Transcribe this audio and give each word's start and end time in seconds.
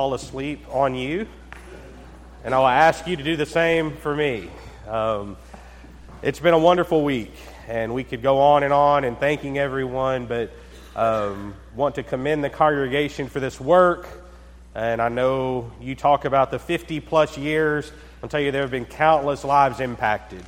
fall 0.00 0.14
asleep 0.14 0.64
on 0.70 0.94
you, 0.94 1.26
and 2.42 2.54
I 2.54 2.58
will 2.58 2.68
ask 2.68 3.06
you 3.06 3.16
to 3.16 3.22
do 3.22 3.36
the 3.36 3.44
same 3.44 3.94
for 3.98 4.16
me. 4.16 4.48
Um, 4.88 5.36
it's 6.22 6.40
been 6.40 6.54
a 6.54 6.58
wonderful 6.58 7.04
week, 7.04 7.34
and 7.68 7.92
we 7.92 8.02
could 8.02 8.22
go 8.22 8.38
on 8.38 8.62
and 8.62 8.72
on 8.72 9.04
and 9.04 9.18
thanking 9.18 9.58
everyone, 9.58 10.24
but 10.24 10.52
um, 10.96 11.54
want 11.76 11.96
to 11.96 12.02
commend 12.02 12.42
the 12.42 12.48
congregation 12.48 13.28
for 13.28 13.40
this 13.40 13.60
work. 13.60 14.08
And 14.74 15.02
I 15.02 15.10
know 15.10 15.70
you 15.82 15.94
talk 15.94 16.24
about 16.24 16.50
the 16.50 16.58
50 16.58 17.00
plus 17.00 17.36
years. 17.36 17.92
I'll 18.22 18.30
tell 18.30 18.40
you, 18.40 18.52
there 18.52 18.62
have 18.62 18.70
been 18.70 18.86
countless 18.86 19.44
lives 19.44 19.80
impacted. 19.80 20.42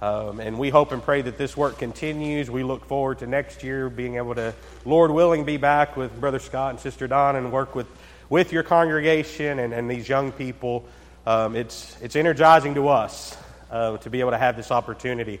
Um, 0.00 0.38
and 0.38 0.58
we 0.58 0.68
hope 0.68 0.92
and 0.92 1.02
pray 1.02 1.22
that 1.22 1.38
this 1.38 1.56
work 1.56 1.78
continues. 1.78 2.50
We 2.50 2.62
look 2.62 2.84
forward 2.84 3.20
to 3.20 3.26
next 3.26 3.64
year 3.64 3.88
being 3.88 4.16
able 4.16 4.34
to, 4.34 4.54
Lord 4.84 5.10
willing, 5.10 5.44
be 5.44 5.56
back 5.56 5.96
with 5.96 6.20
Brother 6.20 6.38
Scott 6.38 6.70
and 6.70 6.78
Sister 6.78 7.08
Don 7.08 7.36
and 7.36 7.50
work 7.50 7.74
with, 7.74 7.86
with 8.28 8.52
your 8.52 8.62
congregation 8.62 9.58
and, 9.58 9.72
and 9.72 9.90
these 9.90 10.08
young 10.08 10.32
people. 10.32 10.84
Um, 11.26 11.56
it's, 11.56 11.96
it's 12.02 12.16
energizing 12.16 12.74
to 12.74 12.88
us 12.88 13.36
uh, 13.70 13.96
to 13.98 14.10
be 14.10 14.20
able 14.20 14.30
to 14.30 14.38
have 14.38 14.56
this 14.56 14.70
opportunity. 14.70 15.40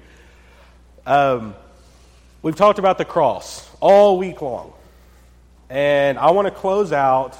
Um, 1.06 1.54
we've 2.42 2.56
talked 2.56 2.78
about 2.78 2.98
the 2.98 3.04
cross 3.04 3.68
all 3.80 4.18
week 4.18 4.40
long. 4.42 4.72
And 5.70 6.18
I 6.18 6.30
want 6.30 6.46
to 6.46 6.50
close 6.50 6.92
out 6.92 7.36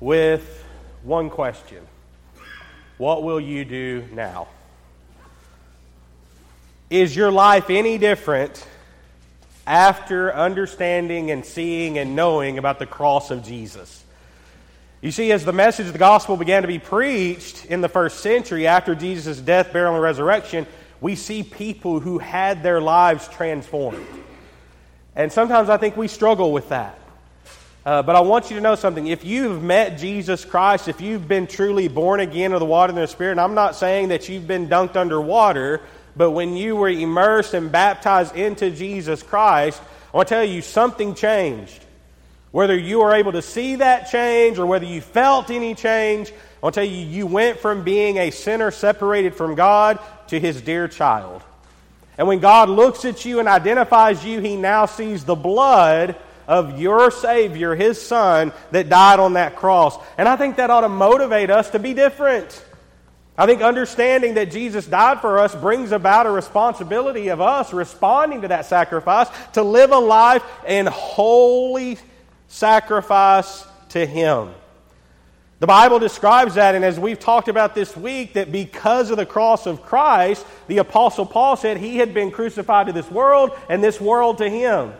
with 0.00 0.64
one 1.02 1.30
question 1.30 1.82
What 2.98 3.22
will 3.22 3.40
you 3.40 3.64
do 3.64 4.04
now? 4.12 4.48
Is 6.88 7.16
your 7.16 7.32
life 7.32 7.68
any 7.68 7.98
different 7.98 8.64
after 9.66 10.32
understanding 10.32 11.30
and 11.32 11.44
seeing 11.44 11.98
and 11.98 12.14
knowing 12.14 12.58
about 12.58 12.78
the 12.78 12.86
cross 12.86 13.30
of 13.30 13.42
Jesus? 13.42 14.04
You 15.02 15.10
see, 15.10 15.30
as 15.30 15.44
the 15.44 15.52
message 15.52 15.86
of 15.86 15.92
the 15.92 15.98
gospel 15.98 16.36
began 16.36 16.62
to 16.62 16.68
be 16.68 16.78
preached 16.78 17.66
in 17.66 17.80
the 17.82 17.88
first 17.88 18.20
century 18.20 18.66
after 18.66 18.94
Jesus' 18.94 19.38
death, 19.38 19.72
burial, 19.72 19.94
and 19.94 20.02
resurrection, 20.02 20.66
we 21.00 21.14
see 21.16 21.42
people 21.42 22.00
who 22.00 22.18
had 22.18 22.62
their 22.62 22.80
lives 22.80 23.28
transformed. 23.28 24.06
And 25.14 25.30
sometimes 25.30 25.68
I 25.68 25.76
think 25.76 25.96
we 25.96 26.08
struggle 26.08 26.52
with 26.52 26.70
that. 26.70 26.98
Uh, 27.84 28.02
but 28.02 28.16
I 28.16 28.20
want 28.20 28.50
you 28.50 28.56
to 28.56 28.62
know 28.62 28.74
something. 28.74 29.06
If 29.06 29.24
you've 29.24 29.62
met 29.62 29.96
Jesus 29.96 30.44
Christ, 30.44 30.88
if 30.88 31.00
you've 31.00 31.28
been 31.28 31.46
truly 31.46 31.86
born 31.86 32.18
again 32.18 32.52
of 32.52 32.58
the 32.58 32.66
water 32.66 32.90
and 32.90 32.98
the 33.00 33.06
Spirit, 33.06 33.32
and 33.32 33.40
I'm 33.40 33.54
not 33.54 33.76
saying 33.76 34.08
that 34.08 34.28
you've 34.28 34.48
been 34.48 34.68
dunked 34.68 34.96
under 34.96 35.20
water, 35.20 35.82
but 36.16 36.32
when 36.32 36.56
you 36.56 36.74
were 36.74 36.88
immersed 36.88 37.54
and 37.54 37.70
baptized 37.70 38.34
into 38.34 38.70
Jesus 38.70 39.22
Christ, 39.22 39.80
I 40.12 40.16
want 40.16 40.28
to 40.28 40.34
tell 40.34 40.44
you 40.44 40.62
something 40.62 41.14
changed. 41.14 41.85
Whether 42.56 42.78
you 42.78 43.00
were 43.00 43.14
able 43.14 43.32
to 43.32 43.42
see 43.42 43.76
that 43.76 44.10
change 44.10 44.58
or 44.58 44.64
whether 44.64 44.86
you 44.86 45.02
felt 45.02 45.50
any 45.50 45.74
change, 45.74 46.32
I'll 46.62 46.70
tell 46.70 46.86
you, 46.86 47.06
you 47.06 47.26
went 47.26 47.58
from 47.58 47.84
being 47.84 48.16
a 48.16 48.30
sinner 48.30 48.70
separated 48.70 49.34
from 49.34 49.56
God 49.56 49.98
to 50.28 50.40
his 50.40 50.62
dear 50.62 50.88
child. 50.88 51.42
And 52.16 52.26
when 52.26 52.38
God 52.38 52.70
looks 52.70 53.04
at 53.04 53.26
you 53.26 53.40
and 53.40 53.46
identifies 53.46 54.24
you, 54.24 54.40
he 54.40 54.56
now 54.56 54.86
sees 54.86 55.22
the 55.22 55.34
blood 55.34 56.16
of 56.48 56.80
your 56.80 57.10
Savior, 57.10 57.74
his 57.74 58.00
Son, 58.00 58.54
that 58.70 58.88
died 58.88 59.20
on 59.20 59.34
that 59.34 59.56
cross. 59.56 59.94
And 60.16 60.26
I 60.26 60.36
think 60.36 60.56
that 60.56 60.70
ought 60.70 60.80
to 60.80 60.88
motivate 60.88 61.50
us 61.50 61.68
to 61.72 61.78
be 61.78 61.92
different. 61.92 62.64
I 63.36 63.44
think 63.44 63.60
understanding 63.60 64.32
that 64.36 64.50
Jesus 64.50 64.86
died 64.86 65.20
for 65.20 65.40
us 65.40 65.54
brings 65.54 65.92
about 65.92 66.24
a 66.24 66.30
responsibility 66.30 67.28
of 67.28 67.42
us 67.42 67.74
responding 67.74 68.40
to 68.40 68.48
that 68.48 68.64
sacrifice 68.64 69.28
to 69.52 69.62
live 69.62 69.90
a 69.90 69.98
life 69.98 70.42
in 70.66 70.86
holy 70.86 71.98
sacrifice 72.48 73.66
to 73.90 74.06
Him. 74.06 74.50
The 75.58 75.66
Bible 75.66 75.98
describes 75.98 76.56
that, 76.56 76.74
and 76.74 76.84
as 76.84 77.00
we've 77.00 77.18
talked 77.18 77.48
about 77.48 77.74
this 77.74 77.96
week, 77.96 78.34
that 78.34 78.52
because 78.52 79.10
of 79.10 79.16
the 79.16 79.24
cross 79.24 79.66
of 79.66 79.82
Christ, 79.82 80.44
the 80.68 80.78
Apostle 80.78 81.24
Paul 81.24 81.56
said 81.56 81.78
he 81.78 81.96
had 81.96 82.12
been 82.12 82.30
crucified 82.30 82.88
to 82.88 82.92
this 82.92 83.10
world 83.10 83.52
and 83.70 83.82
this 83.82 83.98
world 83.98 84.38
to 84.38 84.50
him. 84.50 84.92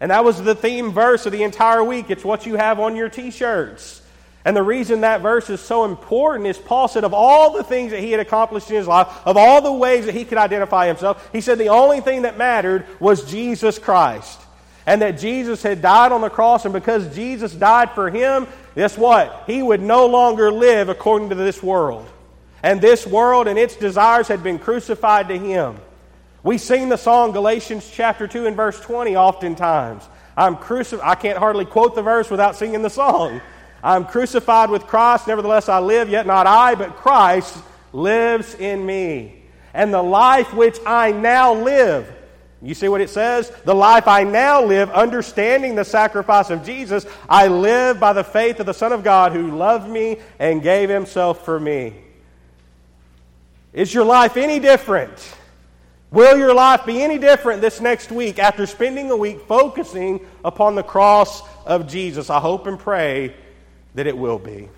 And 0.00 0.10
that 0.10 0.24
was 0.24 0.42
the 0.42 0.56
theme 0.56 0.90
verse 0.90 1.24
of 1.24 1.32
the 1.32 1.44
entire 1.44 1.84
week. 1.84 2.10
It's 2.10 2.24
what 2.24 2.46
you 2.46 2.56
have 2.56 2.80
on 2.80 2.96
your 2.96 3.08
t 3.08 3.30
shirts. 3.30 4.02
And 4.44 4.56
the 4.56 4.62
reason 4.62 5.00
that 5.00 5.22
verse 5.22 5.50
is 5.50 5.60
so 5.60 5.84
important 5.84 6.46
is 6.48 6.58
Paul 6.58 6.88
said, 6.88 7.04
of 7.04 7.14
all 7.14 7.52
the 7.52 7.64
things 7.64 7.92
that 7.92 8.00
he 8.00 8.10
had 8.10 8.20
accomplished 8.20 8.70
in 8.70 8.76
his 8.76 8.86
life, 8.86 9.08
of 9.24 9.36
all 9.36 9.60
the 9.60 9.72
ways 9.72 10.06
that 10.06 10.14
he 10.14 10.24
could 10.24 10.38
identify 10.38 10.86
himself, 10.86 11.28
he 11.32 11.40
said 11.40 11.58
the 11.58 11.68
only 11.68 12.00
thing 12.00 12.22
that 12.22 12.36
mattered 12.36 12.86
was 13.00 13.28
Jesus 13.28 13.78
Christ. 13.78 14.40
And 14.86 15.02
that 15.02 15.18
Jesus 15.18 15.62
had 15.62 15.82
died 15.82 16.12
on 16.12 16.20
the 16.20 16.30
cross, 16.30 16.64
and 16.64 16.72
because 16.72 17.14
Jesus 17.14 17.52
died 17.52 17.90
for 17.90 18.08
him, 18.08 18.46
guess 18.76 18.96
what? 18.96 19.42
He 19.46 19.60
would 19.60 19.82
no 19.82 20.06
longer 20.06 20.52
live 20.52 20.88
according 20.88 21.30
to 21.30 21.34
this 21.34 21.60
world. 21.62 22.08
And 22.62 22.80
this 22.80 23.06
world 23.06 23.48
and 23.48 23.58
its 23.58 23.76
desires 23.76 24.28
had 24.28 24.42
been 24.42 24.58
crucified 24.58 25.28
to 25.28 25.38
him. 25.38 25.76
We 26.42 26.58
sing 26.58 26.88
the 26.88 26.96
song 26.96 27.32
Galatians 27.32 27.90
chapter 27.92 28.28
2 28.28 28.46
and 28.46 28.54
verse 28.54 28.78
20 28.78 29.16
oftentimes. 29.16 30.08
I'm 30.36 30.56
crucified. 30.56 31.08
I 31.08 31.14
can't 31.16 31.38
hardly 31.38 31.64
quote 31.64 31.96
the 31.96 32.02
verse 32.02 32.30
without 32.30 32.54
singing 32.54 32.82
the 32.82 32.90
song. 32.90 33.40
I'm 33.82 34.04
crucified 34.04 34.70
with 34.70 34.86
Christ, 34.86 35.26
nevertheless 35.26 35.68
I 35.68 35.80
live, 35.80 36.08
yet 36.08 36.26
not 36.26 36.46
I, 36.46 36.74
but 36.76 36.96
Christ 36.96 37.56
lives 37.92 38.54
in 38.54 38.84
me. 38.84 39.42
And 39.74 39.92
the 39.92 40.02
life 40.02 40.52
which 40.54 40.78
I 40.86 41.12
now 41.12 41.54
live, 41.54 42.12
you 42.62 42.74
see 42.74 42.88
what 42.88 43.00
it 43.00 43.10
says? 43.10 43.50
The 43.64 43.74
life 43.74 44.08
I 44.08 44.24
now 44.24 44.64
live, 44.64 44.90
understanding 44.90 45.74
the 45.74 45.84
sacrifice 45.84 46.50
of 46.50 46.64
Jesus, 46.64 47.06
I 47.28 47.48
live 47.48 48.00
by 48.00 48.12
the 48.12 48.24
faith 48.24 48.60
of 48.60 48.66
the 48.66 48.72
Son 48.72 48.92
of 48.92 49.04
God 49.04 49.32
who 49.32 49.56
loved 49.56 49.88
me 49.88 50.18
and 50.38 50.62
gave 50.62 50.88
himself 50.88 51.44
for 51.44 51.60
me. 51.60 51.94
Is 53.72 53.92
your 53.92 54.04
life 54.04 54.38
any 54.38 54.58
different? 54.58 55.34
Will 56.10 56.38
your 56.38 56.54
life 56.54 56.86
be 56.86 57.02
any 57.02 57.18
different 57.18 57.60
this 57.60 57.80
next 57.80 58.10
week 58.10 58.38
after 58.38 58.64
spending 58.64 59.10
a 59.10 59.16
week 59.16 59.42
focusing 59.42 60.20
upon 60.44 60.76
the 60.76 60.82
cross 60.82 61.42
of 61.66 61.86
Jesus? 61.86 62.30
I 62.30 62.40
hope 62.40 62.66
and 62.66 62.78
pray 62.78 63.34
that 63.96 64.06
it 64.06 64.16
will 64.16 64.38
be. 64.38 64.70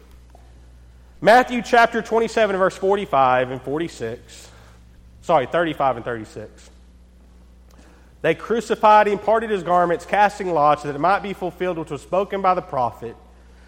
Matthew 1.21 1.63
chapter 1.63 2.03
27, 2.03 2.57
verse 2.57 2.77
45 2.77 3.53
and 3.53 3.63
46. 3.63 4.51
Sorry, 5.23 5.47
35 5.47 5.97
and 5.97 6.05
36. 6.05 6.71
They 8.29 8.35
crucified 8.35 9.07
him, 9.07 9.19
parted 9.19 9.49
his 9.49 9.63
garments, 9.63 10.05
casting 10.05 10.53
lots, 10.53 10.83
that 10.83 10.95
it 10.95 10.99
might 10.99 11.23
be 11.23 11.33
fulfilled 11.33 11.79
which 11.79 11.89
was 11.89 12.03
spoken 12.03 12.43
by 12.43 12.53
the 12.53 12.61
prophet. 12.61 13.17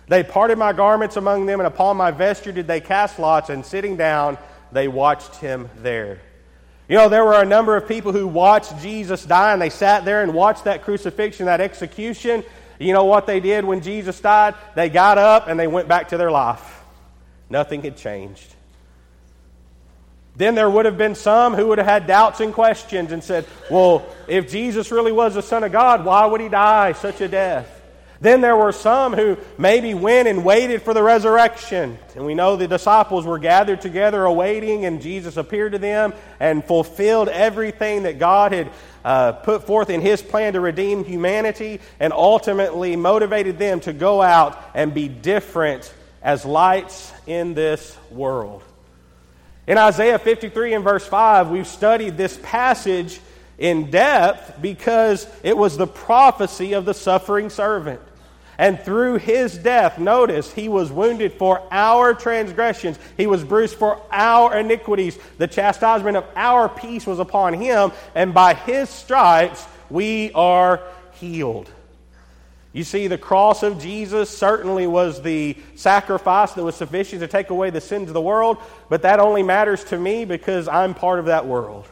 They 0.06 0.22
parted 0.22 0.59
my 0.59 0.75
garments 0.75 1.16
among 1.16 1.47
them, 1.47 1.60
and 1.60 1.66
upon 1.66 1.97
my 1.97 2.10
vesture 2.10 2.53
did 2.53 2.66
they 2.66 2.82
cast 2.82 3.19
lots, 3.19 3.48
and 3.48 3.65
sitting 3.65 3.97
down, 3.97 4.37
they 4.71 4.87
watched 4.87 5.37
him 5.37 5.71
there. 5.78 6.21
You 6.91 6.98
know, 6.98 7.09
there 7.09 7.25
were 7.25 7.41
a 7.41 7.47
number 7.47 7.75
of 7.75 7.88
people 7.88 8.12
who 8.12 8.26
watched 8.26 8.78
Jesus 8.82 9.25
die, 9.25 9.54
and 9.54 9.62
they 9.62 9.71
sat 9.71 10.04
there 10.04 10.22
and 10.22 10.34
watched 10.34 10.65
that 10.65 10.82
crucifixion, 10.82 11.47
that 11.47 11.62
execution, 11.62 12.44
you 12.78 12.92
know 12.92 13.06
what 13.06 13.27
they 13.27 13.41
did 13.41 13.65
when 13.65 13.81
Jesus 13.81 14.21
died? 14.21 14.56
They 14.75 14.91
got 14.91 15.16
up 15.16 15.48
and 15.48 15.59
they 15.59 15.69
went 15.69 15.88
back 15.88 16.10
to 16.10 16.19
their 16.19 16.31
life. 16.31 16.82
Nothing 17.48 17.81
had 17.81 17.97
changed. 17.97 18.56
Then 20.41 20.54
there 20.54 20.71
would 20.71 20.87
have 20.87 20.97
been 20.97 21.15
some 21.15 21.54
who 21.54 21.66
would 21.69 21.77
have 21.78 21.87
had 21.87 22.06
doubts 22.06 22.41
and 22.41 22.54
questions 22.54 23.12
and 23.12 23.22
said, 23.22 23.44
Well, 23.71 24.06
if 24.31 24.51
Jesus 24.51 24.91
really 24.91 25.13
was 25.13 25.35
the 25.35 25.43
Son 25.43 25.65
of 25.65 25.73
God, 25.73 26.05
why 26.05 26.25
would 26.25 26.41
he 26.41 26.49
die 26.49 26.93
such 26.93 27.21
a 27.21 27.29
death? 27.29 27.77
Then 28.21 28.43
there 28.43 28.57
were 28.57 28.73
some 28.73 29.15
who 29.15 29.39
maybe 29.57 29.95
went 29.95 30.29
and 30.29 30.45
waited 30.45 30.83
for 30.83 30.93
the 30.93 31.03
resurrection. 31.03 31.99
And 32.15 32.27
we 32.27 32.35
know 32.35 32.55
the 32.55 32.69
disciples 32.69 33.25
were 33.25 33.39
gathered 33.39 33.81
together 33.81 34.23
awaiting, 34.25 34.85
and 34.85 35.01
Jesus 35.01 35.39
appeared 35.39 35.73
to 35.73 35.79
them 35.79 36.13
and 36.39 36.63
fulfilled 36.63 37.31
everything 37.31 38.03
that 38.03 38.19
God 38.19 38.53
had 38.53 38.71
uh, 39.05 39.33
put 39.33 39.67
forth 39.67 39.89
in 39.89 40.03
his 40.03 40.21
plan 40.21 40.53
to 40.53 40.61
redeem 40.61 41.03
humanity 41.03 41.81
and 41.99 42.13
ultimately 42.13 42.95
motivated 42.95 43.59
them 43.59 43.81
to 43.81 43.95
go 43.95 44.21
out 44.21 44.63
and 44.75 44.93
be 44.93 45.09
different 45.09 45.93
as 46.23 46.45
lights 46.45 47.10
in 47.27 47.54
this 47.54 47.97
world. 48.10 48.63
In 49.66 49.78
Isaiah 49.78 50.19
53 50.19 50.75
and 50.75 50.84
verse 50.84 51.07
5, 51.07 51.49
we've 51.49 51.66
studied 51.66 52.19
this 52.19 52.39
passage 52.43 53.19
in 53.60 53.91
depth 53.91 54.60
because 54.60 55.28
it 55.45 55.57
was 55.57 55.77
the 55.77 55.86
prophecy 55.86 56.72
of 56.72 56.84
the 56.84 56.95
suffering 56.95 57.51
servant. 57.51 58.01
And 58.59 58.78
through 58.80 59.16
his 59.18 59.57
death, 59.57 59.98
notice, 59.98 60.53
he 60.53 60.68
was 60.68 60.91
wounded 60.91 61.34
for 61.34 61.62
our 61.71 62.12
transgressions. 62.12 62.98
He 63.16 63.27
was 63.27 63.45
bruised 63.45 63.77
for 63.77 64.03
our 64.10 64.57
iniquities. 64.59 65.18
The 65.39 65.47
chastisement 65.47 66.16
of 66.16 66.27
our 66.36 66.68
peace 66.68 67.07
was 67.07 67.21
upon 67.21 67.54
him, 67.54 67.92
and 68.15 68.34
by 68.34 68.54
his 68.54 68.91
stripes 68.91 69.65
we 69.89 70.33
are 70.33 70.83
healed. 71.13 71.71
You 72.72 72.84
see, 72.84 73.09
the 73.09 73.18
cross 73.18 73.63
of 73.63 73.80
Jesus 73.80 74.30
certainly 74.30 74.86
was 74.86 75.22
the 75.22 75.56
sacrifice 75.74 76.53
that 76.53 76.63
was 76.63 76.77
sufficient 76.77 77.21
to 77.21 77.28
take 77.28 77.51
away 77.51 77.71
the 77.71 77.80
sins 77.80 78.09
of 78.09 78.15
the 78.15 78.21
world, 78.21 78.59
but 78.89 79.03
that 79.03 79.21
only 79.21 79.42
matters 79.42 79.84
to 79.84 79.98
me 79.98 80.24
because 80.24 80.68
I'm 80.68 80.95
part 80.95 81.18
of 81.18 81.27
that 81.27 81.47
world. 81.47 81.86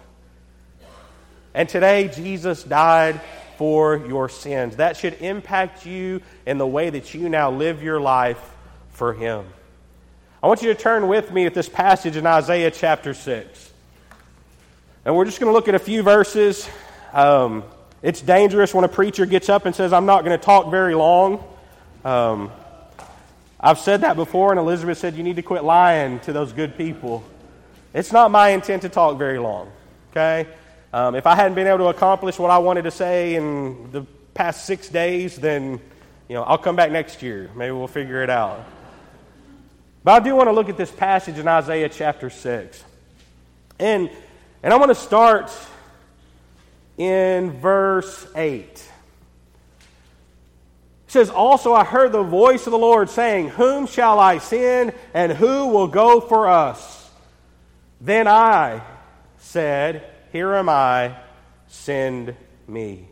And 1.55 1.69
today, 1.69 2.09
Jesus 2.09 2.63
died 2.63 3.21
for 3.57 3.97
your 3.97 4.29
sins. 4.29 4.77
That 4.77 4.97
should 4.97 5.15
impact 5.21 5.85
you 5.85 6.23
in 6.47 6.59
the 6.59 6.67
way 6.67 6.91
that 6.91 7.13
you 7.15 7.29
now 7.29 7.51
live 7.51 7.83
your 7.83 8.01
life 8.01 8.41
for 8.91 9.13
him. 9.13 9.45
I 10.43 10.47
want 10.47 10.63
you 10.63 10.73
to 10.73 10.81
turn 10.81 11.09
with 11.09 11.33
me 11.33 11.47
at 11.47 11.55
this 11.55 11.69
passage 11.69 12.17
in 12.17 12.25
Isaiah 12.27 12.71
chapter 12.71 13.15
6. 13.15 13.73
And 15.05 15.17
we're 15.17 15.25
just 15.25 15.41
going 15.41 15.51
to 15.51 15.53
look 15.53 15.69
at 15.69 15.75
a 15.75 15.81
few 15.81 16.03
verses. 16.03 16.69
Um, 17.13 17.65
it's 18.03 18.21
dangerous 18.21 18.73
when 18.73 18.85
a 18.85 18.89
preacher 18.89 19.27
gets 19.27 19.49
up 19.49 19.67
and 19.67 19.75
says, 19.75 19.93
I'm 19.93 20.07
not 20.07 20.25
going 20.25 20.39
to 20.39 20.45
talk 20.45 20.71
very 20.71 20.95
long. 20.95 21.43
Um, 22.05 22.53
I've 23.59 23.81
said 23.81 24.03
that 24.03 24.15
before, 24.15 24.53
and 24.53 24.61
Elizabeth 24.61 24.99
said, 24.99 25.17
You 25.17 25.25
need 25.25 25.37
to 25.37 25.43
quit 25.43 25.65
lying 25.65 26.21
to 26.21 26.33
those 26.33 26.53
good 26.53 26.77
people. 26.77 27.25
It's 27.93 28.13
not 28.13 28.31
my 28.31 28.51
intent 28.51 28.83
to 28.83 28.89
talk 28.89 29.19
very 29.19 29.39
long, 29.39 29.73
okay? 30.13 30.47
Um, 30.93 31.15
if 31.15 31.27
I 31.27 31.35
hadn't 31.35 31.55
been 31.55 31.67
able 31.67 31.79
to 31.79 31.89
accomplish 31.89 32.39
what 32.39 32.51
I 32.51 32.59
wanted 32.59 32.83
to 32.83 32.91
say 32.91 33.35
in 33.35 33.91
the 33.93 34.07
past 34.33 34.65
six 34.65 34.89
days, 34.89 35.37
then 35.37 35.81
you 36.29 36.35
know, 36.35 36.43
I'll 36.43 36.59
come 36.59 36.77
back 36.77 36.91
next 36.91 37.23
year. 37.23 37.51
Maybe 37.55 37.73
we'll 37.73 37.89
figure 37.89 38.23
it 38.23 38.31
out. 38.31 38.65
But 40.05 40.23
I 40.23 40.25
do 40.25 40.35
want 40.35 40.49
to 40.49 40.53
look 40.53 40.69
at 40.69 40.77
this 40.77 40.91
passage 40.91 41.39
in 41.39 41.47
Isaiah 41.47 41.89
chapter 41.89 42.31
6. 42.31 42.85
And, 43.79 44.11
and 44.63 44.73
I 44.73 44.77
want 44.77 44.91
to 44.91 44.95
start 44.95 45.53
in 46.97 47.53
verse 47.53 48.27
8. 48.35 48.65
It 48.65 48.83
says, 51.09 51.31
Also 51.31 51.75
I 51.75 51.85
heard 51.85 52.13
the 52.13 52.23
voice 52.23 52.67
of 52.67 52.71
the 52.71 52.79
Lord 52.79 53.11
saying, 53.11 53.49
Whom 53.51 53.87
shall 53.87 54.19
I 54.19 54.39
send, 54.39 54.93
and 55.13 55.33
who 55.33 55.69
will 55.69 55.89
go 55.89 56.21
for 56.21 56.49
us? 56.49 57.11
Then 58.01 58.29
I 58.29 58.83
said, 59.39 60.05
Here 60.33 60.55
am 60.55 60.69
I, 60.69 61.17
send 61.67 62.35
me. 62.67 63.09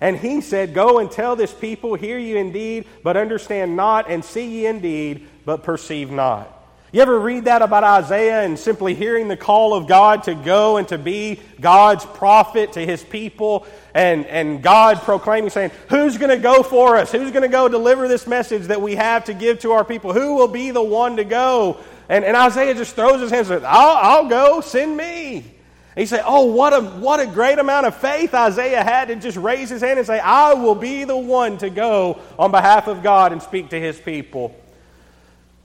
And 0.00 0.16
he 0.16 0.40
said, 0.40 0.74
Go 0.74 0.98
and 0.98 1.10
tell 1.10 1.36
this 1.36 1.52
people, 1.52 1.94
Hear 1.94 2.18
ye 2.18 2.36
indeed, 2.36 2.86
but 3.02 3.16
understand 3.16 3.76
not, 3.76 4.10
and 4.10 4.24
see 4.24 4.48
ye 4.48 4.66
indeed, 4.66 5.26
but 5.44 5.62
perceive 5.62 6.10
not. 6.10 6.52
You 6.92 7.02
ever 7.02 7.18
read 7.18 7.44
that 7.44 7.62
about 7.62 7.84
Isaiah 7.84 8.42
and 8.42 8.58
simply 8.58 8.94
hearing 8.94 9.28
the 9.28 9.36
call 9.36 9.74
of 9.74 9.86
God 9.86 10.22
to 10.24 10.34
go 10.34 10.76
and 10.76 10.86
to 10.88 10.98
be 10.98 11.40
God's 11.60 12.06
prophet 12.06 12.72
to 12.72 12.86
his 12.86 13.02
people 13.02 13.66
and, 13.92 14.24
and 14.26 14.62
God 14.62 15.02
proclaiming, 15.02 15.50
saying, 15.50 15.72
Who's 15.88 16.16
going 16.16 16.30
to 16.30 16.42
go 16.42 16.62
for 16.62 16.96
us? 16.96 17.10
Who's 17.10 17.32
going 17.32 17.42
to 17.42 17.48
go 17.48 17.68
deliver 17.68 18.08
this 18.08 18.26
message 18.26 18.68
that 18.68 18.80
we 18.80 18.94
have 18.94 19.24
to 19.24 19.34
give 19.34 19.58
to 19.60 19.72
our 19.72 19.84
people? 19.84 20.12
Who 20.12 20.36
will 20.36 20.48
be 20.48 20.70
the 20.70 20.82
one 20.82 21.16
to 21.16 21.24
go? 21.24 21.78
And, 22.08 22.24
and 22.24 22.36
Isaiah 22.36 22.74
just 22.74 22.94
throws 22.94 23.20
his 23.20 23.30
hands 23.30 23.50
up, 23.50 23.64
I'll, 23.64 24.22
I'll 24.22 24.28
go, 24.28 24.60
send 24.60 24.96
me. 24.96 25.55
And 25.96 26.02
you 26.02 26.06
say, 26.06 26.20
Oh, 26.24 26.44
what 26.44 26.74
a, 26.74 26.82
what 26.82 27.20
a 27.20 27.26
great 27.26 27.58
amount 27.58 27.86
of 27.86 27.96
faith 27.96 28.34
Isaiah 28.34 28.84
had 28.84 29.08
to 29.08 29.16
just 29.16 29.38
raise 29.38 29.70
his 29.70 29.80
hand 29.80 29.98
and 29.98 30.06
say, 30.06 30.20
I 30.20 30.52
will 30.52 30.74
be 30.74 31.04
the 31.04 31.16
one 31.16 31.56
to 31.58 31.70
go 31.70 32.20
on 32.38 32.50
behalf 32.50 32.86
of 32.86 33.02
God 33.02 33.32
and 33.32 33.42
speak 33.42 33.70
to 33.70 33.80
his 33.80 33.98
people. 33.98 34.54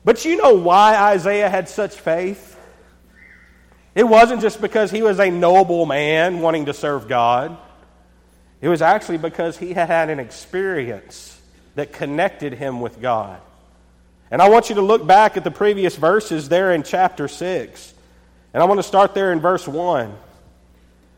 But 0.06 0.24
you 0.24 0.38
know 0.38 0.56
why 0.56 0.96
Isaiah 0.96 1.50
had 1.50 1.68
such 1.68 1.96
faith? 1.96 2.58
It 3.94 4.06
wasn't 4.06 4.42
just 4.42 4.62
because 4.62 4.90
he 4.90 5.04
was 5.04 5.20
a 5.20 5.30
noble 5.30 5.86
man 5.86 6.40
wanting 6.40 6.66
to 6.68 6.74
serve 6.74 7.10
God. 7.10 7.58
It 8.62 8.70
was 8.70 8.82
actually 8.82 9.18
because 9.18 9.58
he 9.58 9.74
had 9.74 9.90
had 9.90 10.10
an 10.10 10.20
experience 10.20 11.40
that 11.76 11.92
connected 11.92 12.54
him 12.54 12.80
with 12.80 13.02
God. 13.02 13.42
And 14.30 14.42
I 14.42 14.48
want 14.48 14.70
you 14.70 14.76
to 14.76 14.82
look 14.82 15.06
back 15.06 15.36
at 15.36 15.44
the 15.44 15.52
previous 15.52 15.98
verses 15.98 16.48
there 16.48 16.72
in 16.72 16.84
chapter 16.84 17.28
6. 17.28 17.94
And 18.54 18.62
I 18.62 18.66
want 18.66 18.80
to 18.80 18.84
start 18.84 19.14
there 19.14 19.32
in 19.32 19.40
verse 19.40 19.68
1. 19.68 20.14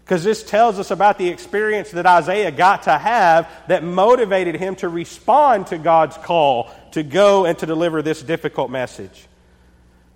Because 0.04 0.24
this 0.24 0.44
tells 0.44 0.80
us 0.80 0.92
about 0.92 1.18
the 1.18 1.30
experience 1.30 1.92
that 1.92 2.06
Isaiah 2.06 2.52
got 2.52 2.84
to 2.84 2.98
have 2.98 3.50
that 3.68 3.84
motivated 3.84 4.56
him 4.56 4.76
to 4.78 4.90
respond 4.90 5.68
to 5.68 5.78
God's 5.78 6.18
call 6.18 6.70
to 6.92 7.04
go 7.04 7.46
and 7.46 7.58
to 7.60 7.66
deliver 7.66 8.02
this 8.02 8.22
difficult 8.22 8.70
message. 8.70 9.28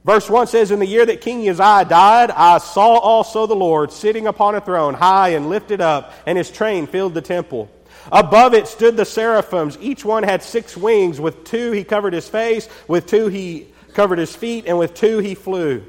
Verse 0.04 0.30
1 0.30 0.48
says, 0.48 0.72
In 0.72 0.80
the 0.80 0.86
year 0.86 1.06
that 1.06 1.22
King 1.22 1.48
Uzziah 1.48 1.86
died, 1.90 2.32
I 2.32 2.58
saw 2.60 2.98
also 2.98 3.48
the 3.48 3.56
Lord 3.56 3.92
sitting 3.92 4.28
upon 4.28 4.56
a 4.56 4.62
throne, 4.62 4.94
high 4.94 5.30
and 5.30 5.50
lifted 5.50 5.82
up, 5.82 6.14
and 6.26 6.38
his 6.38 6.52
train 6.52 6.86
filled 6.86 7.14
the 7.14 7.22
temple. 7.22 7.70
Above 8.12 8.54
it 8.54 8.68
stood 8.68 8.96
the 8.96 9.06
seraphims. 9.06 9.78
Each 9.82 10.06
one 10.06 10.24
had 10.24 10.44
six 10.44 10.78
wings. 10.78 11.20
With 11.20 11.44
two 11.46 11.72
he 11.72 11.84
covered 11.84 12.14
his 12.14 12.28
face, 12.28 12.70
with 12.88 13.06
two 13.06 13.28
he 13.28 13.68
covered 13.94 14.20
his 14.20 14.36
feet, 14.36 14.66
and 14.68 14.78
with 14.78 14.94
two 14.94 15.20
he 15.20 15.34
flew. 15.36 15.84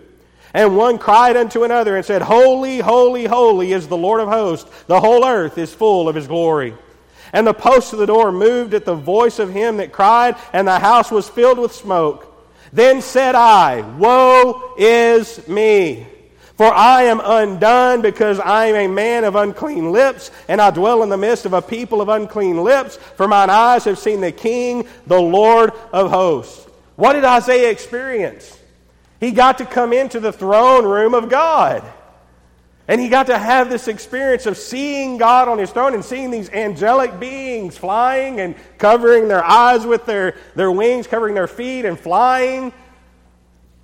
And 0.54 0.76
one 0.76 0.98
cried 0.98 1.36
unto 1.36 1.64
another 1.64 1.96
and 1.96 2.04
said, 2.04 2.22
Holy, 2.22 2.78
holy, 2.78 3.26
holy 3.26 3.72
is 3.72 3.88
the 3.88 3.96
Lord 3.96 4.20
of 4.20 4.28
hosts. 4.28 4.70
The 4.86 5.00
whole 5.00 5.24
earth 5.24 5.58
is 5.58 5.72
full 5.74 6.08
of 6.08 6.14
his 6.14 6.26
glory. 6.26 6.74
And 7.32 7.46
the 7.46 7.54
posts 7.54 7.92
of 7.92 7.98
the 7.98 8.06
door 8.06 8.32
moved 8.32 8.72
at 8.72 8.84
the 8.84 8.94
voice 8.94 9.38
of 9.38 9.52
him 9.52 9.76
that 9.76 9.92
cried, 9.92 10.36
and 10.52 10.66
the 10.66 10.78
house 10.78 11.10
was 11.10 11.28
filled 11.28 11.58
with 11.58 11.72
smoke. 11.72 12.24
Then 12.72 13.02
said 13.02 13.34
I, 13.34 13.82
Woe 13.98 14.74
is 14.78 15.46
me! 15.48 16.06
For 16.56 16.66
I 16.66 17.04
am 17.04 17.20
undone 17.22 18.02
because 18.02 18.40
I 18.40 18.66
am 18.66 18.74
a 18.74 18.92
man 18.92 19.22
of 19.22 19.36
unclean 19.36 19.92
lips, 19.92 20.32
and 20.48 20.60
I 20.60 20.72
dwell 20.72 21.04
in 21.04 21.08
the 21.08 21.16
midst 21.16 21.46
of 21.46 21.52
a 21.52 21.62
people 21.62 22.00
of 22.00 22.08
unclean 22.08 22.64
lips, 22.64 22.96
for 22.96 23.28
mine 23.28 23.48
eyes 23.48 23.84
have 23.84 23.98
seen 23.98 24.20
the 24.20 24.32
King, 24.32 24.88
the 25.06 25.20
Lord 25.20 25.72
of 25.92 26.10
hosts. 26.10 26.66
What 26.96 27.12
did 27.12 27.24
Isaiah 27.24 27.70
experience? 27.70 28.57
He 29.20 29.32
got 29.32 29.58
to 29.58 29.66
come 29.66 29.92
into 29.92 30.20
the 30.20 30.32
throne 30.32 30.84
room 30.84 31.14
of 31.14 31.28
God. 31.28 31.84
And 32.86 33.00
he 33.00 33.10
got 33.10 33.26
to 33.26 33.38
have 33.38 33.68
this 33.68 33.86
experience 33.86 34.46
of 34.46 34.56
seeing 34.56 35.18
God 35.18 35.46
on 35.46 35.58
his 35.58 35.70
throne 35.70 35.92
and 35.92 36.02
seeing 36.02 36.30
these 36.30 36.48
angelic 36.48 37.20
beings 37.20 37.76
flying 37.76 38.40
and 38.40 38.54
covering 38.78 39.28
their 39.28 39.44
eyes 39.44 39.84
with 39.84 40.06
their, 40.06 40.36
their 40.54 40.72
wings, 40.72 41.06
covering 41.06 41.34
their 41.34 41.46
feet 41.46 41.84
and 41.84 42.00
flying. 42.00 42.72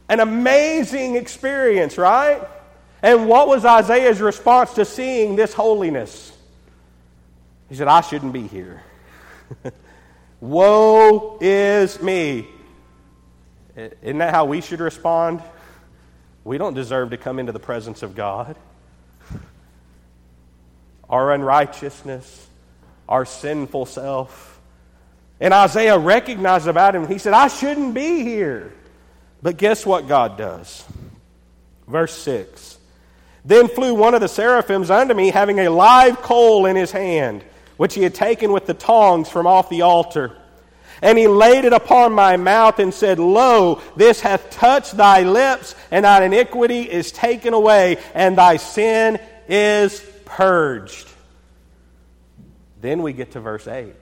An 0.09 0.21
amazing 0.21 1.17
experience, 1.17 1.99
right? 1.99 2.43
And 3.03 3.29
what 3.29 3.47
was 3.47 3.67
Isaiah's 3.67 4.23
response 4.23 4.73
to 4.75 4.87
seeing 4.87 5.37
this 5.37 5.53
holiness? 5.53 6.33
He 7.69 7.75
said, 7.75 7.89
I 7.89 8.01
shouldn't 8.01 8.33
be 8.33 8.47
here. 8.47 8.83
Woe 10.41 11.37
is 11.43 12.01
me. 12.01 12.49
Isn't 13.76 14.19
that 14.19 14.32
how 14.32 14.44
we 14.44 14.61
should 14.61 14.81
respond? 14.81 15.43
We 16.44 16.59
don't 16.59 16.75
deserve 16.75 17.11
to 17.11 17.17
come 17.17 17.38
into 17.38 17.53
the 17.53 17.59
presence 17.59 18.03
of 18.03 18.15
God. 18.15 18.56
Our 21.09 21.32
unrighteousness, 21.32 22.47
our 23.09 23.25
sinful 23.25 23.87
self. 23.87 24.61
And 25.41 25.53
Isaiah 25.53 25.99
recognized 25.99 26.69
about 26.69 26.94
him. 26.94 27.09
He 27.09 27.19
said, 27.19 27.32
I 27.32 27.49
shouldn't 27.49 27.94
be 27.94 28.23
here. 28.23 28.73
But 29.43 29.56
guess 29.56 29.85
what 29.85 30.09
God 30.09 30.38
does? 30.38 30.85
Verse 31.87 32.16
6 32.19 32.78
Then 33.45 33.69
flew 33.69 33.95
one 33.95 34.14
of 34.14 34.21
the 34.21 34.28
seraphims 34.28 34.90
unto 34.90 35.14
me, 35.14 35.31
having 35.31 35.61
a 35.61 35.69
live 35.69 36.23
coal 36.23 36.66
in 36.66 36.76
his 36.76 36.93
hand, 36.93 37.45
which 37.76 37.95
he 37.95 38.02
had 38.02 38.14
taken 38.14 38.52
with 38.52 38.66
the 38.66 38.75
tongs 38.75 39.28
from 39.28 39.47
off 39.47 39.69
the 39.69 39.83
altar. 39.83 40.37
And 41.04 41.18
he 41.18 41.26
laid 41.26 41.66
it 41.66 41.75
upon 41.75 42.14
my 42.14 42.38
mouth 42.38 42.78
and 42.78 42.92
said, 42.92 43.18
Lo, 43.18 43.82
this 43.94 44.23
hath 44.23 44.49
touched 44.49 44.96
thy 44.96 45.20
lips, 45.20 45.75
and 45.90 46.06
thine 46.06 46.23
iniquity 46.23 46.90
is 46.90 47.12
taken 47.12 47.52
away, 47.52 47.99
and 48.14 48.38
thy 48.38 48.56
sin 48.56 49.20
is 49.46 50.00
purged. 50.25 51.06
Then 52.80 53.02
we 53.02 53.12
get 53.12 53.32
to 53.32 53.40
verse 53.40 53.68
8. 53.68 53.94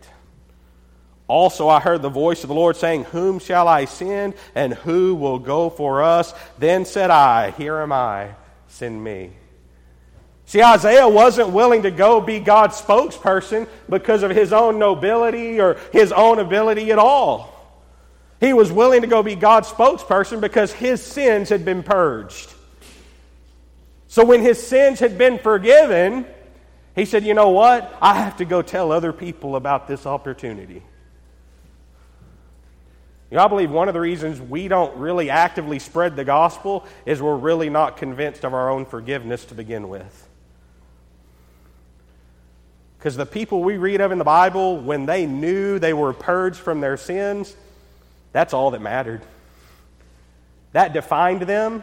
Also, 1.27 1.69
I 1.69 1.81
heard 1.81 2.03
the 2.03 2.09
voice 2.09 2.45
of 2.45 2.49
the 2.49 2.55
Lord 2.55 2.77
saying, 2.77 3.03
Whom 3.07 3.41
shall 3.41 3.67
I 3.67 3.87
send, 3.87 4.35
and 4.55 4.73
who 4.73 5.17
will 5.17 5.41
go 5.41 5.71
for 5.71 6.05
us? 6.05 6.33
Then 6.59 6.85
said 6.85 7.11
I, 7.11 7.51
Here 7.51 7.79
am 7.79 7.91
I, 7.91 8.29
send 8.69 9.03
me. 9.03 9.33
See, 10.47 10.63
Isaiah 10.63 11.09
wasn't 11.09 11.51
willing 11.51 11.83
to 11.83 11.91
go 11.91 12.21
be 12.21 12.39
God's 12.39 12.81
spokesperson 12.81 13.69
because 13.89 14.23
of 14.23 14.31
his 14.31 14.53
own 14.53 14.79
nobility 14.79 15.61
or 15.61 15.79
his 15.93 16.13
own 16.13 16.39
ability 16.39 16.93
at 16.93 16.99
all. 16.99 17.53
He 18.41 18.53
was 18.53 18.73
willing 18.73 19.03
to 19.03 19.07
go 19.07 19.23
be 19.23 19.37
God's 19.37 19.69
spokesperson 19.69 20.41
because 20.41 20.73
his 20.73 21.01
sins 21.01 21.49
had 21.49 21.65
been 21.65 21.83
purged. 21.83 22.53
So 24.09 24.25
when 24.25 24.43
his 24.43 24.61
sins 24.61 24.99
had 24.99 25.17
been 25.17 25.39
forgiven, 25.39 26.27
he 26.95 27.05
said, 27.05 27.25
You 27.25 27.35
know 27.35 27.51
what? 27.51 27.97
I 28.03 28.15
have 28.15 28.39
to 28.39 28.45
go 28.45 28.61
tell 28.61 28.93
other 28.93 29.13
people 29.13 29.57
about 29.57 29.87
this 29.87 30.07
opportunity. 30.07 30.83
You 33.31 33.39
know, 33.39 33.45
I 33.45 33.49
believe 33.49 33.71
one 33.71 33.89
of 33.89 33.95
the 33.95 34.01
reasons 34.01 34.41
we 34.41 34.69
don't 34.69 34.95
really 34.99 35.31
actively 35.31 35.79
spread 35.79 36.17
the 36.17 36.25
gospel 36.25 36.85
is 37.07 37.23
we're 37.23 37.37
really 37.37 37.71
not 37.71 37.97
convinced 37.97 38.45
of 38.45 38.53
our 38.53 38.69
own 38.69 38.85
forgiveness 38.85 39.47
to 39.47 39.55
begin 39.55 39.89
with. 39.89 40.29
Because 43.03 43.17
the 43.17 43.27
people 43.27 43.65
we 43.65 43.79
read 43.79 44.01
of 44.01 44.13
in 44.13 44.19
the 44.19 44.25
Bible, 44.25 44.79
when 44.79 45.07
they 45.07 45.27
knew 45.27 45.81
they 45.81 45.93
were 45.93 46.13
purged 46.13 46.59
from 46.59 46.81
their 46.81 46.97
sins, 46.97 47.57
that's 48.31 48.55
all 48.55 48.71
that 48.71 48.81
mattered. 48.81 49.23
That 50.71 50.93
defined 50.93 51.43
them, 51.43 51.83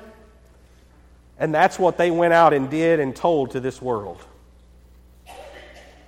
and 1.38 1.54
that's 1.54 1.78
what 1.78 1.98
they 1.98 2.10
went 2.10 2.32
out 2.32 2.54
and 2.54 2.70
did 2.70 3.02
and 3.02 3.14
told 3.14 3.52
to 3.52 3.60
this 3.60 3.82
world. 3.82 4.24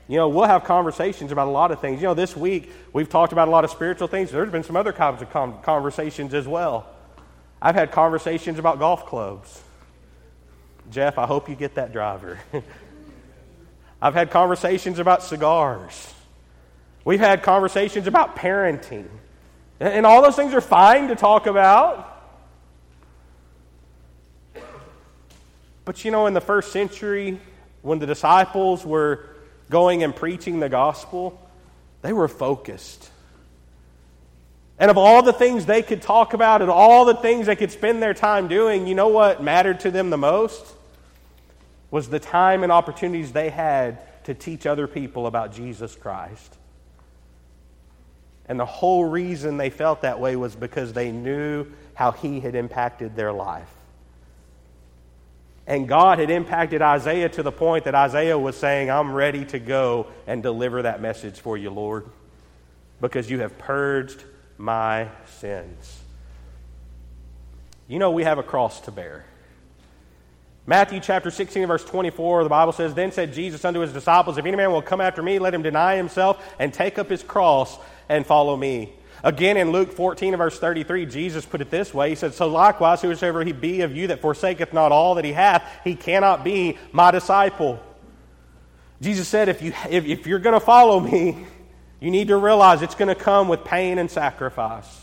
You 0.08 0.16
know, 0.16 0.30
we'll 0.30 0.46
have 0.46 0.64
conversations 0.64 1.34
about 1.34 1.50
a 1.50 1.52
lot 1.52 1.72
of 1.72 1.82
things. 1.82 2.02
You 2.02 2.08
know, 2.08 2.14
this 2.14 2.34
week 2.38 2.72
we've 2.94 3.10
talked 3.10 3.34
about 3.34 3.50
a 3.50 3.52
lot 3.52 3.66
of 3.66 3.72
spiritual 3.72 4.08
things. 4.08 4.32
There's 4.32 4.50
been 4.50 4.64
some 4.64 4.78
other 4.78 4.94
kinds 4.94 5.22
of 5.22 5.30
conversations 5.30 6.34
as 6.34 6.48
well. 6.48 6.88
I've 7.62 7.76
had 7.76 7.92
conversations 7.92 8.60
about 8.60 8.80
golf 8.80 9.06
clubs. 9.08 9.62
Jeff, 10.90 11.18
I 11.18 11.26
hope 11.26 11.50
you 11.50 11.56
get 11.56 11.76
that 11.76 11.92
driver. 11.92 12.40
I've 14.02 14.14
had 14.14 14.32
conversations 14.32 15.00
about 15.00 15.24
cigars. 15.24 16.14
We've 17.06 17.20
had 17.20 17.44
conversations 17.44 18.08
about 18.08 18.36
parenting. 18.36 19.08
And 19.80 20.06
all 20.06 20.22
those 20.22 20.36
things 20.36 20.54
are 20.54 20.62
fine 20.62 21.08
to 21.10 21.16
talk 21.16 21.48
about. 21.48 22.08
But 25.86 26.06
you 26.06 26.12
know, 26.12 26.28
in 26.28 26.34
the 26.34 26.42
first 26.42 26.72
century, 26.72 27.40
when 27.82 28.00
the 28.00 28.06
disciples 28.06 28.86
were 28.86 29.26
going 29.70 30.04
and 30.04 30.16
preaching 30.16 30.60
the 30.60 30.70
gospel, 30.70 31.40
they 32.02 32.14
were 32.14 32.28
focused. 32.28 33.10
And 34.78 34.90
of 34.90 34.98
all 34.98 35.22
the 35.22 35.34
things 35.34 35.66
they 35.66 35.82
could 35.82 36.02
talk 36.02 36.34
about 36.34 36.62
and 36.62 36.72
all 36.72 37.06
the 37.06 37.16
things 37.16 37.46
they 37.46 37.56
could 37.56 37.72
spend 37.72 38.02
their 38.02 38.14
time 38.14 38.48
doing, 38.48 38.88
you 38.88 38.96
know 38.96 39.10
what 39.10 39.42
mattered 39.42 39.82
to 39.82 39.92
them 39.92 40.10
the 40.10 40.18
most? 40.18 40.66
Was 41.92 42.10
the 42.10 42.20
time 42.20 42.64
and 42.64 42.72
opportunities 42.72 43.34
they 43.34 43.50
had 43.50 44.00
to 44.24 44.34
teach 44.34 44.66
other 44.66 44.88
people 44.88 45.28
about 45.28 45.54
Jesus 45.54 45.96
Christ. 45.96 46.58
And 48.48 48.60
the 48.60 48.66
whole 48.66 49.06
reason 49.06 49.58
they 49.58 49.70
felt 49.70 50.02
that 50.02 50.20
way 50.20 50.36
was 50.36 50.56
because 50.56 50.94
they 50.94 51.12
knew 51.12 51.68
how 51.94 52.12
he 52.12 52.40
had 52.40 52.56
impacted 52.56 53.16
their 53.16 53.32
life. 53.32 53.70
And 55.68 55.88
God 55.88 56.20
had 56.20 56.30
impacted 56.30 56.82
Isaiah 56.82 57.30
to 57.30 57.44
the 57.44 57.52
point 57.52 57.86
that 57.86 57.96
Isaiah 57.96 58.38
was 58.38 58.58
saying, 58.58 58.90
I'm 58.90 59.14
ready 59.14 59.46
to 59.46 59.60
go 59.60 60.08
and 60.28 60.44
deliver 60.44 60.82
that 60.82 61.02
message 61.02 61.40
for 61.40 61.58
you, 61.58 61.70
Lord, 61.70 62.06
because 63.00 63.30
you 63.30 63.40
have 63.40 63.58
purged 63.58 64.24
my 64.58 65.08
sins. 65.38 66.00
You 67.88 68.00
know, 68.00 68.12
we 68.12 68.24
have 68.24 68.38
a 68.38 68.44
cross 68.44 68.82
to 68.82 68.92
bear. 68.92 69.26
Matthew 70.72 71.02
chapter 71.02 71.32
16, 71.32 71.68
verse 71.68 71.84
24, 71.84 72.44
the 72.44 72.50
Bible 72.50 72.72
says, 72.72 72.94
Then 72.94 73.12
said 73.12 73.34
Jesus 73.34 73.66
unto 73.66 73.82
his 73.82 73.92
disciples, 73.92 74.38
If 74.38 74.46
any 74.46 74.56
man 74.56 74.72
will 74.72 74.82
come 74.82 75.02
after 75.02 75.22
me, 75.22 75.38
let 75.38 75.54
him 75.54 75.64
deny 75.64 75.98
himself 75.98 76.42
and 76.60 76.74
take 76.74 76.98
up 76.98 77.10
his 77.10 77.22
cross 77.22 77.78
and 78.08 78.26
follow 78.26 78.56
me. 78.56 78.94
Again, 79.22 79.58
in 79.58 79.74
Luke 79.74 79.92
14, 79.92 80.34
verse 80.38 80.58
33, 80.58 81.08
Jesus 81.08 81.46
put 81.46 81.60
it 81.60 81.70
this 81.70 81.94
way 81.94 82.12
He 82.12 82.16
said, 82.16 82.34
So 82.34 82.48
likewise, 82.48 83.02
whosoever 83.02 83.44
he 83.44 83.52
be 83.52 83.82
of 83.82 83.94
you 83.94 84.08
that 84.08 84.22
forsaketh 84.22 84.72
not 84.72 84.94
all 84.94 85.16
that 85.16 85.26
he 85.26 85.34
hath, 85.34 85.70
he 85.84 85.94
cannot 85.94 86.46
be 86.46 86.78
my 86.94 87.12
disciple. 87.12 87.78
Jesus 89.02 89.28
said, 89.28 89.50
If, 89.50 89.62
you, 89.62 89.74
if, 89.90 90.06
if 90.06 90.26
you're 90.26 90.40
going 90.40 90.58
to 90.58 90.66
follow 90.66 91.02
me, 91.02 91.48
you 92.00 92.12
need 92.12 92.30
to 92.30 92.38
realize 92.38 92.82
it's 92.82 92.96
going 92.96 93.14
to 93.14 93.22
come 93.22 93.50
with 93.50 93.66
pain 93.66 93.98
and 93.98 94.10
sacrifice. 94.10 95.01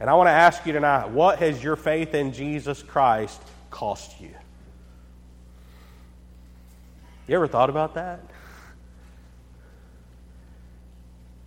And 0.00 0.10
I 0.10 0.14
want 0.14 0.26
to 0.26 0.32
ask 0.32 0.66
you 0.66 0.72
tonight 0.72 1.10
what 1.10 1.38
has 1.38 1.62
your 1.62 1.76
faith 1.76 2.14
in 2.14 2.32
Jesus 2.32 2.82
Christ 2.82 3.40
cost 3.70 4.20
you? 4.20 4.30
You 7.26 7.36
ever 7.36 7.46
thought 7.46 7.70
about 7.70 7.94
that? 7.94 8.20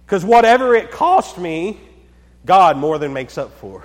Because 0.06 0.24
whatever 0.24 0.74
it 0.74 0.90
cost 0.90 1.38
me, 1.38 1.80
God 2.46 2.78
more 2.78 2.98
than 2.98 3.14
makes 3.14 3.38
up 3.38 3.52
for. 3.60 3.84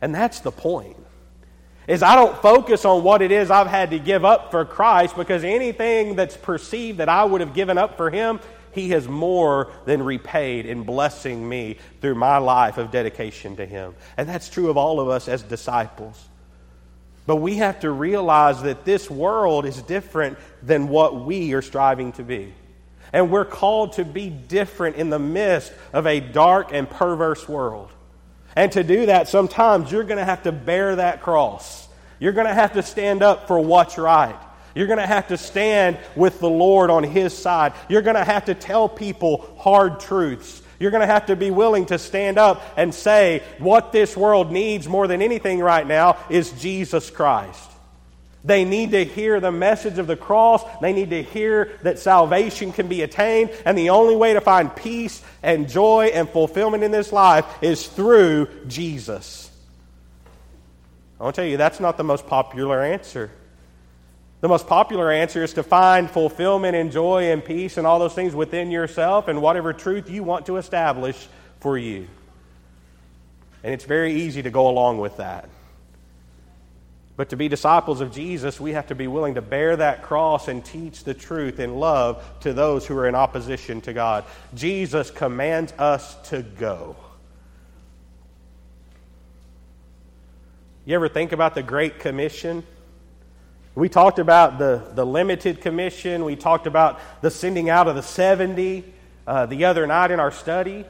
And 0.00 0.14
that's 0.14 0.40
the 0.40 0.52
point. 0.52 0.96
Is 1.88 2.02
I 2.02 2.14
don't 2.14 2.36
focus 2.42 2.84
on 2.84 3.02
what 3.02 3.22
it 3.22 3.32
is 3.32 3.50
I've 3.50 3.66
had 3.68 3.90
to 3.90 3.98
give 3.98 4.24
up 4.24 4.50
for 4.50 4.64
Christ 4.64 5.16
because 5.16 5.42
anything 5.44 6.16
that's 6.16 6.36
perceived 6.36 6.98
that 6.98 7.08
I 7.08 7.24
would 7.24 7.40
have 7.40 7.54
given 7.54 7.78
up 7.78 7.96
for 7.96 8.10
him, 8.10 8.40
he 8.76 8.90
has 8.90 9.08
more 9.08 9.72
than 9.86 10.02
repaid 10.02 10.66
in 10.66 10.84
blessing 10.84 11.48
me 11.48 11.78
through 12.00 12.14
my 12.14 12.36
life 12.36 12.78
of 12.78 12.92
dedication 12.92 13.56
to 13.56 13.66
him. 13.66 13.96
And 14.16 14.28
that's 14.28 14.48
true 14.48 14.70
of 14.70 14.76
all 14.76 15.00
of 15.00 15.08
us 15.08 15.26
as 15.26 15.42
disciples. 15.42 16.24
But 17.26 17.36
we 17.36 17.56
have 17.56 17.80
to 17.80 17.90
realize 17.90 18.62
that 18.62 18.84
this 18.84 19.10
world 19.10 19.66
is 19.66 19.82
different 19.82 20.38
than 20.62 20.88
what 20.88 21.24
we 21.24 21.54
are 21.54 21.62
striving 21.62 22.12
to 22.12 22.22
be. 22.22 22.54
And 23.12 23.30
we're 23.30 23.44
called 23.44 23.94
to 23.94 24.04
be 24.04 24.28
different 24.28 24.96
in 24.96 25.10
the 25.10 25.18
midst 25.18 25.72
of 25.92 26.06
a 26.06 26.20
dark 26.20 26.72
and 26.72 26.88
perverse 26.88 27.48
world. 27.48 27.90
And 28.54 28.70
to 28.72 28.84
do 28.84 29.06
that, 29.06 29.28
sometimes 29.28 29.90
you're 29.90 30.04
going 30.04 30.18
to 30.18 30.24
have 30.24 30.44
to 30.44 30.52
bear 30.52 30.96
that 30.96 31.22
cross. 31.22 31.88
You're 32.18 32.32
going 32.32 32.46
to 32.46 32.54
have 32.54 32.74
to 32.74 32.82
stand 32.82 33.22
up 33.22 33.48
for 33.48 33.58
what's 33.58 33.98
right. 33.98 34.38
You're 34.76 34.86
going 34.86 34.98
to 34.98 35.06
have 35.06 35.28
to 35.28 35.38
stand 35.38 35.96
with 36.14 36.38
the 36.38 36.50
Lord 36.50 36.90
on 36.90 37.02
His 37.02 37.36
side. 37.36 37.72
You're 37.88 38.02
going 38.02 38.16
to 38.16 38.24
have 38.24 38.44
to 38.44 38.54
tell 38.54 38.90
people 38.90 39.56
hard 39.58 40.00
truths. 40.00 40.60
You're 40.78 40.90
going 40.90 41.00
to 41.00 41.06
have 41.06 41.26
to 41.26 41.34
be 41.34 41.50
willing 41.50 41.86
to 41.86 41.98
stand 41.98 42.36
up 42.36 42.62
and 42.76 42.94
say, 42.94 43.42
what 43.56 43.90
this 43.90 44.14
world 44.14 44.52
needs 44.52 44.86
more 44.86 45.06
than 45.06 45.22
anything 45.22 45.60
right 45.60 45.86
now 45.86 46.18
is 46.28 46.52
Jesus 46.52 47.08
Christ. 47.08 47.70
They 48.44 48.66
need 48.66 48.90
to 48.90 49.06
hear 49.06 49.40
the 49.40 49.50
message 49.50 49.96
of 49.96 50.06
the 50.06 50.14
cross. 50.14 50.62
They 50.82 50.92
need 50.92 51.08
to 51.08 51.22
hear 51.22 51.72
that 51.82 51.98
salvation 51.98 52.70
can 52.70 52.86
be 52.86 53.00
attained. 53.00 53.52
And 53.64 53.78
the 53.78 53.88
only 53.90 54.14
way 54.14 54.34
to 54.34 54.42
find 54.42 54.76
peace 54.76 55.22
and 55.42 55.70
joy 55.70 56.10
and 56.12 56.28
fulfillment 56.28 56.84
in 56.84 56.90
this 56.90 57.14
life 57.14 57.46
is 57.62 57.86
through 57.86 58.48
Jesus. 58.66 59.50
I 61.18 61.24
want 61.24 61.34
to 61.34 61.40
tell 61.40 61.50
you, 61.50 61.56
that's 61.56 61.80
not 61.80 61.96
the 61.96 62.04
most 62.04 62.26
popular 62.26 62.82
answer. 62.82 63.30
The 64.40 64.48
most 64.48 64.66
popular 64.66 65.10
answer 65.10 65.42
is 65.42 65.54
to 65.54 65.62
find 65.62 66.10
fulfillment 66.10 66.76
and 66.76 66.92
joy 66.92 67.32
and 67.32 67.44
peace 67.44 67.78
and 67.78 67.86
all 67.86 67.98
those 67.98 68.14
things 68.14 68.34
within 68.34 68.70
yourself 68.70 69.28
and 69.28 69.40
whatever 69.40 69.72
truth 69.72 70.10
you 70.10 70.22
want 70.22 70.46
to 70.46 70.58
establish 70.58 71.28
for 71.60 71.78
you. 71.78 72.06
And 73.64 73.72
it's 73.72 73.84
very 73.84 74.12
easy 74.12 74.42
to 74.42 74.50
go 74.50 74.68
along 74.68 74.98
with 74.98 75.16
that. 75.16 75.48
But 77.16 77.30
to 77.30 77.36
be 77.36 77.48
disciples 77.48 78.02
of 78.02 78.12
Jesus, 78.12 78.60
we 78.60 78.72
have 78.72 78.88
to 78.88 78.94
be 78.94 79.06
willing 79.06 79.36
to 79.36 79.42
bear 79.42 79.74
that 79.76 80.02
cross 80.02 80.48
and 80.48 80.62
teach 80.62 81.02
the 81.02 81.14
truth 81.14 81.58
in 81.58 81.76
love 81.76 82.22
to 82.40 82.52
those 82.52 82.86
who 82.86 82.96
are 82.98 83.08
in 83.08 83.14
opposition 83.14 83.80
to 83.82 83.94
God. 83.94 84.24
Jesus 84.54 85.10
commands 85.10 85.72
us 85.78 86.14
to 86.28 86.42
go. 86.42 86.94
You 90.84 90.94
ever 90.94 91.08
think 91.08 91.32
about 91.32 91.54
the 91.54 91.62
Great 91.62 91.98
Commission? 92.00 92.62
We 93.76 93.90
talked 93.90 94.18
about 94.18 94.58
the, 94.58 94.82
the 94.94 95.04
limited 95.04 95.60
commission. 95.60 96.24
We 96.24 96.34
talked 96.34 96.66
about 96.66 96.98
the 97.20 97.30
sending 97.30 97.68
out 97.68 97.88
of 97.88 97.94
the 97.94 98.02
70 98.02 98.84
uh, 99.26 99.44
the 99.46 99.66
other 99.66 99.86
night 99.86 100.10
in 100.10 100.18
our 100.18 100.30
study. 100.32 100.86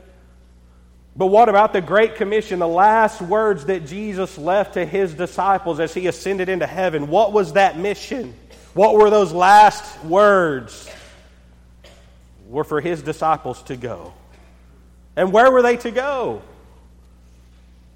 But 1.16 1.26
what 1.26 1.48
about 1.48 1.72
the 1.72 1.80
Great 1.80 2.14
Commission, 2.14 2.60
the 2.60 2.68
last 2.68 3.20
words 3.20 3.64
that 3.64 3.86
Jesus 3.86 4.38
left 4.38 4.74
to 4.74 4.86
his 4.86 5.14
disciples 5.14 5.80
as 5.80 5.94
he 5.94 6.06
ascended 6.06 6.48
into 6.48 6.66
heaven? 6.66 7.08
What 7.08 7.32
was 7.32 7.54
that 7.54 7.76
mission? 7.76 8.34
What 8.72 8.94
were 8.94 9.10
those 9.10 9.32
last 9.32 10.04
words? 10.04 10.88
Were 12.48 12.62
for 12.62 12.80
his 12.80 13.02
disciples 13.02 13.62
to 13.64 13.76
go. 13.76 14.14
And 15.16 15.32
where 15.32 15.50
were 15.50 15.62
they 15.62 15.76
to 15.78 15.90
go? 15.90 16.42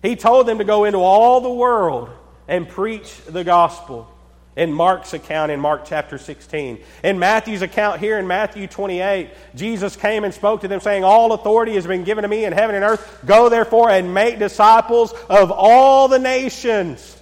He 0.03 0.17
told 0.17 0.49
them 0.49 0.59
to 0.59 0.65
go 0.65 0.85
into 0.85 0.99
all 0.99 1.41
the 1.41 1.51
world 1.51 2.11
and 2.49 2.69
preach 2.69 3.15
the 3.29 3.45
gospel 3.45 4.13
in 4.57 4.73
Mark's 4.73 5.15
account 5.15 5.53
in 5.53 5.61
Mark 5.61 5.85
chapter 5.85 6.19
16. 6.19 6.81
In 7.05 7.19
Matthew's 7.19 7.63
account 7.63 8.01
here 8.01 8.19
in 8.19 8.27
Matthew 8.27 8.67
28, 8.67 9.31
Jesus 9.55 9.95
came 9.97 10.25
and 10.25 10.35
spoke 10.35 10.63
to 10.63 10.69
them, 10.69 10.81
saying, 10.81 11.05
All 11.05 11.33
authority 11.33 11.75
has 11.75 11.87
been 11.87 12.05
given 12.05 12.23
to 12.23 12.29
me 12.29 12.45
in 12.45 12.53
heaven 12.53 12.75
and 12.75 12.85
earth. 12.85 13.21
Go 13.25 13.49
therefore 13.49 13.91
and 13.91 14.13
make 14.13 14.39
disciples 14.39 15.13
of 15.29 15.53
all 15.53 16.09
the 16.09 16.19
nations, 16.19 17.17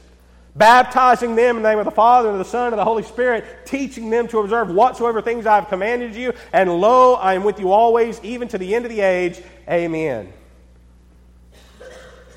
baptizing 0.56 1.36
them 1.36 1.58
in 1.58 1.62
the 1.62 1.68
name 1.68 1.78
of 1.78 1.84
the 1.84 1.90
Father 1.90 2.30
and 2.30 2.40
of 2.40 2.44
the 2.44 2.50
Son 2.50 2.72
and 2.72 2.78
the 2.78 2.84
Holy 2.84 3.02
Spirit, 3.02 3.44
teaching 3.66 4.08
them 4.08 4.26
to 4.28 4.38
observe 4.38 4.70
whatsoever 4.70 5.20
things 5.20 5.44
I 5.44 5.56
have 5.56 5.68
commanded 5.68 6.14
you. 6.14 6.32
And 6.52 6.80
lo, 6.80 7.14
I 7.14 7.34
am 7.34 7.44
with 7.44 7.60
you 7.60 7.72
always, 7.72 8.20
even 8.24 8.48
to 8.48 8.58
the 8.58 8.74
end 8.74 8.86
of 8.86 8.90
the 8.90 9.00
age. 9.00 9.40
Amen. 9.68 10.32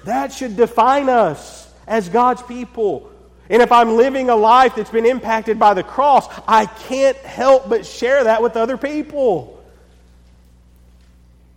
That 0.03 0.33
should 0.33 0.57
define 0.57 1.07
us 1.07 1.71
as 1.87 2.09
God's 2.09 2.41
people. 2.41 3.10
And 3.51 3.61
if 3.61 3.73
I'm 3.73 3.97
living 3.97 4.29
a 4.29 4.35
life 4.35 4.75
that's 4.75 4.89
been 4.89 5.05
impacted 5.05 5.59
by 5.59 5.73
the 5.73 5.83
cross, 5.83 6.25
I 6.47 6.67
can't 6.67 7.17
help 7.17 7.67
but 7.69 7.85
share 7.85 8.23
that 8.23 8.41
with 8.41 8.55
other 8.55 8.77
people. 8.77 9.61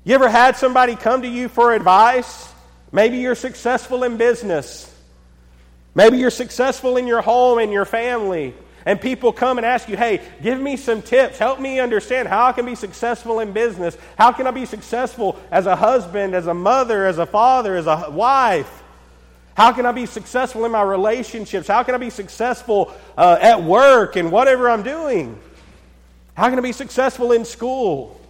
You 0.02 0.16
ever 0.16 0.28
had 0.28 0.56
somebody 0.56 0.96
come 0.96 1.22
to 1.22 1.28
you 1.28 1.48
for 1.48 1.72
advice? 1.72 2.52
Maybe 2.90 3.18
you're 3.18 3.36
successful 3.36 4.02
in 4.02 4.16
business. 4.16 4.92
Maybe 5.94 6.18
you're 6.18 6.30
successful 6.30 6.96
in 6.96 7.06
your 7.06 7.22
home 7.22 7.58
and 7.58 7.70
your 7.70 7.84
family. 7.84 8.54
And 8.84 9.00
people 9.00 9.32
come 9.32 9.58
and 9.58 9.64
ask 9.64 9.88
you, 9.88 9.96
hey, 9.96 10.20
give 10.42 10.60
me 10.60 10.76
some 10.76 11.00
tips. 11.00 11.38
Help 11.38 11.60
me 11.60 11.78
understand 11.78 12.26
how 12.26 12.46
I 12.46 12.52
can 12.52 12.66
be 12.66 12.74
successful 12.74 13.38
in 13.38 13.52
business. 13.52 13.96
How 14.18 14.32
can 14.32 14.48
I 14.48 14.50
be 14.50 14.66
successful 14.66 15.38
as 15.48 15.66
a 15.66 15.76
husband, 15.76 16.34
as 16.34 16.48
a 16.48 16.54
mother, 16.54 17.06
as 17.06 17.18
a 17.18 17.26
father, 17.26 17.76
as 17.76 17.86
a 17.86 18.10
wife? 18.10 18.83
How 19.54 19.72
can 19.72 19.86
I 19.86 19.92
be 19.92 20.06
successful 20.06 20.64
in 20.64 20.72
my 20.72 20.82
relationships? 20.82 21.68
How 21.68 21.82
can 21.84 21.94
I 21.94 21.98
be 21.98 22.10
successful 22.10 22.92
uh, 23.16 23.38
at 23.40 23.62
work 23.62 24.16
and 24.16 24.32
whatever 24.32 24.68
I'm 24.68 24.82
doing? 24.82 25.38
How 26.34 26.48
can 26.50 26.58
I 26.58 26.62
be 26.62 26.72
successful 26.72 27.32
in 27.32 27.44
school? 27.44 28.20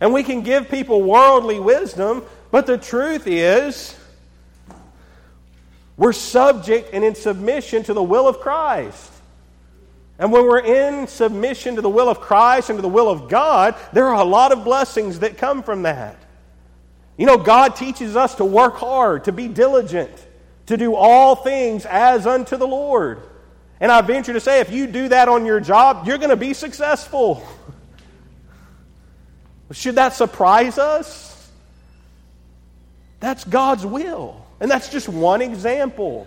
And 0.00 0.12
we 0.12 0.22
can 0.22 0.42
give 0.42 0.68
people 0.68 1.02
worldly 1.02 1.58
wisdom, 1.58 2.22
but 2.50 2.66
the 2.66 2.76
truth 2.76 3.26
is, 3.26 3.98
we're 5.96 6.12
subject 6.12 6.90
and 6.92 7.02
in 7.04 7.14
submission 7.14 7.84
to 7.84 7.94
the 7.94 8.02
will 8.02 8.28
of 8.28 8.40
Christ. 8.40 9.12
And 10.18 10.30
when 10.30 10.44
we're 10.44 10.60
in 10.60 11.06
submission 11.06 11.76
to 11.76 11.80
the 11.80 11.88
will 11.88 12.08
of 12.08 12.20
Christ 12.20 12.68
and 12.68 12.78
to 12.78 12.82
the 12.82 12.88
will 12.88 13.08
of 13.08 13.28
God, 13.28 13.74
there 13.92 14.06
are 14.08 14.20
a 14.20 14.24
lot 14.24 14.52
of 14.52 14.64
blessings 14.64 15.20
that 15.20 15.38
come 15.38 15.62
from 15.62 15.82
that. 15.82 16.16
You 17.16 17.26
know, 17.26 17.38
God 17.38 17.76
teaches 17.76 18.16
us 18.16 18.34
to 18.36 18.44
work 18.44 18.74
hard, 18.74 19.24
to 19.24 19.32
be 19.32 19.48
diligent, 19.48 20.12
to 20.66 20.76
do 20.76 20.94
all 20.94 21.36
things 21.36 21.86
as 21.86 22.26
unto 22.26 22.56
the 22.56 22.66
Lord. 22.66 23.20
And 23.80 23.92
I 23.92 24.00
venture 24.00 24.32
to 24.32 24.40
say, 24.40 24.60
if 24.60 24.72
you 24.72 24.86
do 24.86 25.08
that 25.08 25.28
on 25.28 25.44
your 25.44 25.60
job, 25.60 26.06
you're 26.06 26.18
going 26.18 26.30
to 26.30 26.36
be 26.36 26.54
successful. 26.54 27.46
Should 29.72 29.96
that 29.96 30.14
surprise 30.14 30.78
us? 30.78 31.30
That's 33.20 33.44
God's 33.44 33.84
will. 33.84 34.44
And 34.60 34.70
that's 34.70 34.88
just 34.88 35.08
one 35.08 35.42
example. 35.42 36.26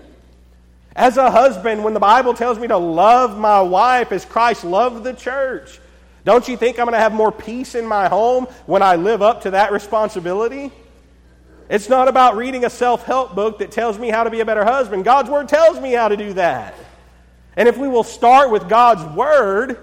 As 0.95 1.17
a 1.17 1.31
husband, 1.31 1.83
when 1.83 1.93
the 1.93 1.99
Bible 1.99 2.33
tells 2.33 2.59
me 2.59 2.67
to 2.67 2.77
love 2.77 3.37
my 3.37 3.61
wife 3.61 4.11
as 4.11 4.25
Christ 4.25 4.63
loved 4.63 5.03
the 5.03 5.13
church, 5.13 5.79
don't 6.25 6.47
you 6.47 6.57
think 6.57 6.77
I'm 6.77 6.85
going 6.85 6.93
to 6.93 6.99
have 6.99 7.13
more 7.13 7.31
peace 7.31 7.75
in 7.75 7.85
my 7.85 8.09
home 8.09 8.45
when 8.65 8.81
I 8.81 8.95
live 8.95 9.21
up 9.21 9.43
to 9.43 9.51
that 9.51 9.71
responsibility? 9.71 10.71
It's 11.69 11.89
not 11.89 12.07
about 12.07 12.37
reading 12.37 12.63
a 12.63 12.69
self 12.69 13.03
help 13.03 13.35
book 13.35 13.59
that 13.59 13.71
tells 13.71 13.99
me 13.99 14.09
how 14.09 14.23
to 14.23 14.29
be 14.29 14.39
a 14.39 14.45
better 14.45 14.63
husband. 14.63 15.03
God's 15.03 15.29
Word 15.29 15.49
tells 15.49 15.79
me 15.79 15.91
how 15.91 16.07
to 16.07 16.17
do 16.17 16.33
that. 16.33 16.73
And 17.55 17.67
if 17.67 17.77
we 17.77 17.87
will 17.87 18.03
start 18.03 18.51
with 18.51 18.69
God's 18.69 19.03
Word, 19.15 19.77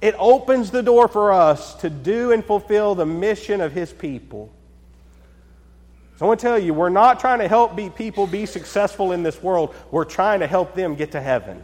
it 0.00 0.14
opens 0.18 0.70
the 0.70 0.82
door 0.82 1.08
for 1.08 1.32
us 1.32 1.74
to 1.76 1.90
do 1.90 2.30
and 2.30 2.44
fulfill 2.44 2.94
the 2.94 3.06
mission 3.06 3.60
of 3.60 3.72
His 3.72 3.92
people. 3.92 4.52
So 6.16 6.26
I 6.26 6.28
want 6.28 6.40
to 6.40 6.46
tell 6.46 6.58
you, 6.58 6.72
we're 6.72 6.90
not 6.90 7.18
trying 7.18 7.40
to 7.40 7.48
help 7.48 7.74
be 7.74 7.90
people 7.90 8.28
be 8.28 8.46
successful 8.46 9.10
in 9.10 9.24
this 9.24 9.42
world. 9.42 9.74
We're 9.90 10.04
trying 10.04 10.40
to 10.40 10.46
help 10.46 10.74
them 10.74 10.94
get 10.94 11.12
to 11.12 11.20
heaven. 11.20 11.62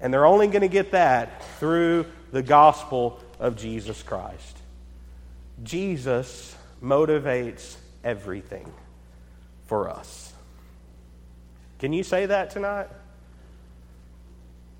And 0.00 0.14
they're 0.14 0.26
only 0.26 0.46
going 0.46 0.62
to 0.62 0.68
get 0.68 0.92
that 0.92 1.42
through 1.58 2.06
the 2.30 2.42
gospel 2.42 3.18
of 3.40 3.56
Jesus 3.56 4.00
Christ. 4.04 4.58
Jesus 5.64 6.54
motivates 6.82 7.76
everything 8.04 8.72
for 9.66 9.88
us. 9.88 10.32
Can 11.78 11.92
you 11.92 12.02
say 12.02 12.26
that 12.26 12.50
tonight? 12.50 12.88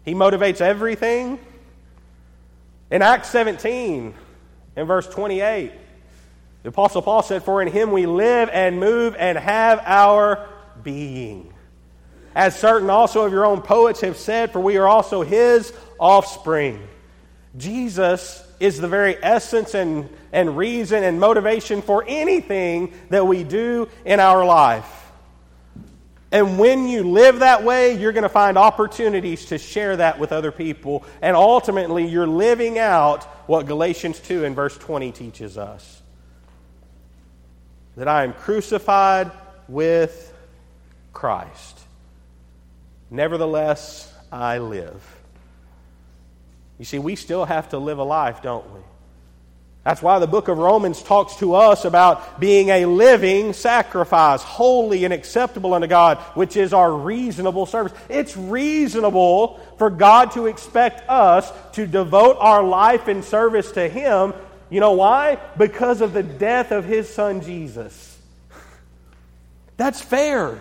He 0.05 0.15
motivates 0.15 0.61
everything. 0.61 1.39
In 2.91 3.03
Acts 3.03 3.29
17, 3.29 4.15
in 4.77 4.87
verse 4.87 5.07
28, 5.07 5.73
the 6.63 6.69
Apostle 6.71 7.03
Paul 7.03 7.23
said, 7.23 7.43
For 7.43 7.61
in 7.61 7.69
him 7.69 7.93
we 7.93 8.07
live 8.07 8.49
and 8.53 8.81
move 8.81 9.15
and 9.19 9.37
have 9.37 9.81
our 9.85 10.49
being. 10.83 11.53
As 12.35 12.59
certain 12.59 12.89
also 12.89 13.25
of 13.25 13.33
your 13.33 13.45
own 13.45 13.63
poets 13.63 14.01
have 14.01 14.17
said, 14.17 14.53
for 14.53 14.61
we 14.61 14.77
are 14.77 14.89
also 14.89 15.23
his 15.23 15.73
offspring. 15.99 16.87
Jesus 17.57 18.43
is 18.61 18.81
the 18.81 18.89
very 18.89 19.17
essence 19.23 19.75
and, 19.75 20.09
and 20.33 20.57
reason 20.57 21.05
and 21.05 21.21
motivation 21.21 21.83
for 21.83 22.05
anything 22.07 22.93
that 23.11 23.27
we 23.27 23.45
do 23.45 23.89
in 24.05 24.21
our 24.21 24.45
life. 24.45 24.95
And 26.31 26.59
when 26.59 26.89
you 26.89 27.05
live 27.05 27.39
that 27.39 27.65
way, 27.65 27.99
you're 27.99 28.13
going 28.13 28.23
to 28.23 28.29
find 28.29 28.59
opportunities 28.59 29.47
to 29.47 29.59
share 29.59 29.97
that 29.97 30.19
with 30.19 30.31
other 30.31 30.53
people. 30.53 31.05
And 31.23 31.35
ultimately, 31.35 32.07
you're 32.07 32.27
living 32.27 32.79
out 32.79 33.25
what 33.49 33.67
Galatians 33.67 34.21
2 34.21 34.45
and 34.45 34.55
verse 34.55 34.77
20 34.77 35.11
teaches 35.13 35.57
us 35.57 36.03
that 37.97 38.09
I 38.09 38.25
am 38.25 38.33
crucified 38.33 39.33
with 39.69 40.33
Christ. 41.13 41.81
Nevertheless, 43.11 44.13
I 44.31 44.59
live. 44.59 45.18
You 46.79 46.85
see, 46.85 46.99
we 46.99 47.17
still 47.17 47.45
have 47.45 47.71
to 47.71 47.79
live 47.79 47.99
a 47.99 48.05
life, 48.05 48.43
don't 48.43 48.69
we? 48.73 48.81
That's 49.85 50.03
why 50.03 50.19
the 50.19 50.27
book 50.27 50.49
of 50.49 50.59
Romans 50.59 51.03
talks 51.03 51.37
to 51.37 51.55
us 51.55 51.87
about 51.87 52.39
being 52.39 52.69
a 52.69 52.85
living 52.85 53.55
sacrifice, 53.55 54.43
holy 54.43 55.05
and 55.05 55.15
acceptable 55.15 55.73
unto 55.73 55.87
God, 55.87 56.19
which 56.35 56.59
is 56.59 56.75
our 56.75 56.93
reasonable 56.93 57.65
service. 57.65 57.93
It's 58.11 58.37
reasonable 58.37 59.59
for 59.79 59.89
God 59.89 60.33
to 60.33 60.47
expect 60.47 61.09
us 61.09 61.51
to 61.73 61.87
devote 61.87 62.37
our 62.39 62.63
life 62.63 63.09
in 63.09 63.23
service 63.23 63.73
to 63.73 63.89
Him. 63.89 64.35
You 64.69 64.81
know 64.81 64.93
why? 64.93 65.39
Because 65.57 66.03
of 66.03 66.13
the 66.13 66.23
death 66.23 66.71
of 66.71 66.85
His 66.85 67.09
Son 67.09 67.41
Jesus. 67.41 68.19
That's 69.79 70.03
fair. 70.03 70.61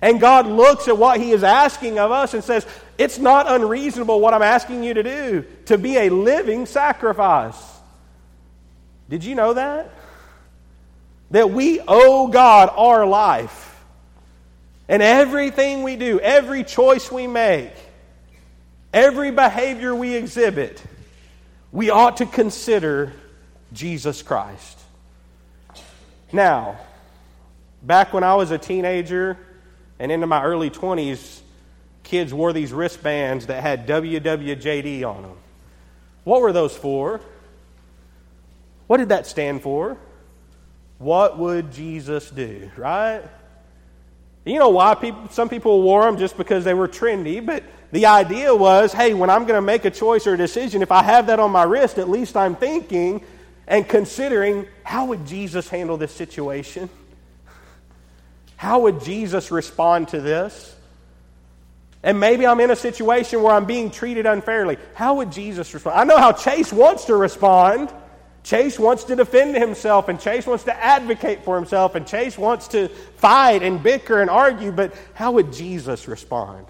And 0.00 0.20
God 0.20 0.46
looks 0.46 0.86
at 0.86 0.96
what 0.96 1.18
He 1.18 1.32
is 1.32 1.42
asking 1.42 1.98
of 1.98 2.12
us 2.12 2.34
and 2.34 2.44
says, 2.44 2.66
It's 2.96 3.18
not 3.18 3.50
unreasonable 3.50 4.20
what 4.20 4.34
I'm 4.34 4.42
asking 4.42 4.84
you 4.84 4.94
to 4.94 5.02
do, 5.02 5.44
to 5.66 5.78
be 5.78 5.96
a 5.96 6.10
living 6.10 6.66
sacrifice. 6.66 7.56
Did 9.08 9.24
you 9.24 9.34
know 9.34 9.54
that? 9.54 9.90
That 11.30 11.50
we 11.50 11.80
owe 11.86 12.28
God 12.28 12.70
our 12.74 13.04
life. 13.06 13.82
And 14.88 15.02
everything 15.02 15.82
we 15.82 15.96
do, 15.96 16.20
every 16.20 16.62
choice 16.62 17.10
we 17.10 17.26
make, 17.26 17.72
every 18.92 19.30
behavior 19.30 19.94
we 19.94 20.14
exhibit, 20.14 20.82
we 21.72 21.90
ought 21.90 22.18
to 22.18 22.26
consider 22.26 23.12
Jesus 23.72 24.22
Christ. 24.22 24.78
Now, 26.32 26.78
back 27.82 28.12
when 28.12 28.22
I 28.24 28.34
was 28.34 28.50
a 28.50 28.58
teenager, 28.58 29.38
and 29.98 30.12
into 30.12 30.26
my 30.26 30.42
early 30.42 30.70
20s, 30.70 31.40
kids 32.14 32.32
wore 32.32 32.52
these 32.52 32.72
wristbands 32.72 33.46
that 33.46 33.60
had 33.60 33.88
WWJD 33.88 35.02
on 35.02 35.22
them. 35.22 35.36
What 36.22 36.42
were 36.42 36.52
those 36.52 36.76
for? 36.76 37.20
What 38.86 38.98
did 38.98 39.08
that 39.08 39.26
stand 39.26 39.62
for? 39.62 39.96
What 40.98 41.40
would 41.40 41.72
Jesus 41.72 42.30
do, 42.30 42.70
right? 42.76 43.20
You 44.44 44.60
know 44.60 44.68
why 44.68 44.94
people, 44.94 45.28
some 45.30 45.48
people 45.48 45.82
wore 45.82 46.04
them 46.04 46.16
just 46.16 46.36
because 46.36 46.62
they 46.62 46.72
were 46.72 46.86
trendy, 46.86 47.44
but 47.44 47.64
the 47.90 48.06
idea 48.06 48.54
was 48.54 48.92
hey, 48.92 49.12
when 49.12 49.28
I'm 49.28 49.42
going 49.42 49.58
to 49.58 49.66
make 49.66 49.84
a 49.84 49.90
choice 49.90 50.24
or 50.28 50.34
a 50.34 50.38
decision, 50.38 50.82
if 50.82 50.92
I 50.92 51.02
have 51.02 51.26
that 51.26 51.40
on 51.40 51.50
my 51.50 51.64
wrist, 51.64 51.98
at 51.98 52.08
least 52.08 52.36
I'm 52.36 52.54
thinking 52.54 53.24
and 53.66 53.88
considering 53.88 54.68
how 54.84 55.06
would 55.06 55.26
Jesus 55.26 55.68
handle 55.68 55.96
this 55.96 56.12
situation? 56.12 56.88
How 58.54 58.78
would 58.82 59.02
Jesus 59.02 59.50
respond 59.50 60.06
to 60.10 60.20
this? 60.20 60.76
And 62.04 62.20
maybe 62.20 62.46
I'm 62.46 62.60
in 62.60 62.70
a 62.70 62.76
situation 62.76 63.42
where 63.42 63.54
I'm 63.54 63.64
being 63.64 63.90
treated 63.90 64.26
unfairly. 64.26 64.76
How 64.92 65.14
would 65.14 65.32
Jesus 65.32 65.72
respond? 65.72 65.98
I 65.98 66.04
know 66.04 66.18
how 66.18 66.32
Chase 66.32 66.70
wants 66.70 67.06
to 67.06 67.16
respond. 67.16 67.90
Chase 68.42 68.78
wants 68.78 69.04
to 69.04 69.16
defend 69.16 69.56
himself, 69.56 70.10
and 70.10 70.20
Chase 70.20 70.46
wants 70.46 70.64
to 70.64 70.76
advocate 70.76 71.44
for 71.44 71.56
himself, 71.56 71.94
and 71.94 72.06
Chase 72.06 72.36
wants 72.36 72.68
to 72.68 72.88
fight 72.88 73.62
and 73.62 73.82
bicker 73.82 74.20
and 74.20 74.28
argue, 74.28 74.70
but 74.70 74.94
how 75.14 75.32
would 75.32 75.50
Jesus 75.50 76.06
respond? 76.06 76.66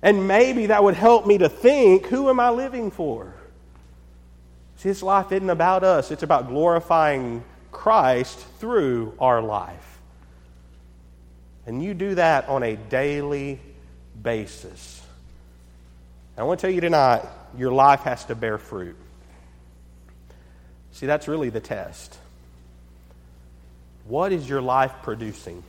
And 0.00 0.28
maybe 0.28 0.66
that 0.66 0.84
would 0.84 0.94
help 0.94 1.26
me 1.26 1.38
to 1.38 1.48
think 1.48 2.06
who 2.06 2.30
am 2.30 2.38
I 2.38 2.50
living 2.50 2.92
for? 2.92 3.34
See, 4.76 4.90
this 4.90 5.02
life 5.02 5.32
isn't 5.32 5.50
about 5.50 5.82
us, 5.82 6.12
it's 6.12 6.22
about 6.22 6.46
glorifying 6.46 7.42
Christ 7.72 8.38
through 8.60 9.14
our 9.18 9.42
life. 9.42 9.98
And 11.66 11.82
you 11.82 11.94
do 11.94 12.14
that 12.14 12.48
on 12.48 12.62
a 12.62 12.76
daily 12.76 13.58
basis. 14.24 15.00
I 16.36 16.42
want 16.42 16.58
to 16.58 16.66
tell 16.66 16.74
you 16.74 16.80
tonight 16.80 17.22
your 17.56 17.70
life 17.70 18.00
has 18.00 18.24
to 18.24 18.34
bear 18.34 18.58
fruit. 18.58 18.96
See, 20.90 21.06
that's 21.06 21.28
really 21.28 21.50
the 21.50 21.60
test. 21.60 22.18
What 24.06 24.32
is 24.32 24.48
your 24.48 24.60
life 24.60 24.92
producing? 25.02 25.62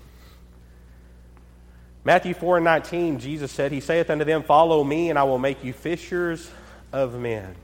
Matthew 2.04 2.34
4 2.34 2.58
and 2.58 2.64
19, 2.66 3.20
Jesus 3.20 3.52
said, 3.52 3.72
He 3.72 3.80
saith 3.80 4.10
unto 4.10 4.26
them, 4.26 4.44
Follow 4.44 4.84
me, 4.84 5.10
and 5.10 5.18
I 5.18 5.24
will 5.24 5.40
make 5.40 5.64
you 5.64 5.74
fishers 5.74 6.50
of 6.92 7.20
men. 7.20 7.56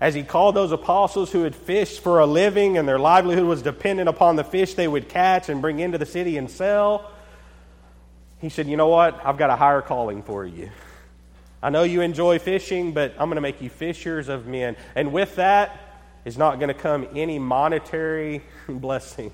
As 0.00 0.14
he 0.14 0.24
called 0.24 0.56
those 0.56 0.72
apostles 0.72 1.30
who 1.30 1.44
had 1.44 1.54
fished 1.54 2.00
for 2.00 2.18
a 2.18 2.26
living 2.26 2.76
and 2.76 2.88
their 2.88 2.98
livelihood 2.98 3.44
was 3.44 3.62
dependent 3.62 4.08
upon 4.08 4.34
the 4.34 4.42
fish 4.42 4.74
they 4.74 4.88
would 4.88 5.08
catch 5.08 5.48
and 5.48 5.62
bring 5.62 5.78
into 5.78 5.96
the 5.98 6.06
city 6.06 6.36
and 6.36 6.50
sell, 6.50 7.11
he 8.42 8.48
said, 8.48 8.66
You 8.66 8.76
know 8.76 8.88
what? 8.88 9.24
I've 9.24 9.38
got 9.38 9.48
a 9.48 9.56
higher 9.56 9.80
calling 9.80 10.22
for 10.22 10.44
you. 10.44 10.70
I 11.62 11.70
know 11.70 11.84
you 11.84 12.00
enjoy 12.00 12.40
fishing, 12.40 12.92
but 12.92 13.12
I'm 13.12 13.28
going 13.28 13.36
to 13.36 13.40
make 13.40 13.62
you 13.62 13.70
fishers 13.70 14.28
of 14.28 14.46
men. 14.46 14.76
And 14.96 15.12
with 15.12 15.36
that 15.36 15.78
is 16.24 16.36
not 16.36 16.58
going 16.58 16.68
to 16.68 16.74
come 16.74 17.06
any 17.14 17.38
monetary 17.38 18.42
blessing. 18.68 19.32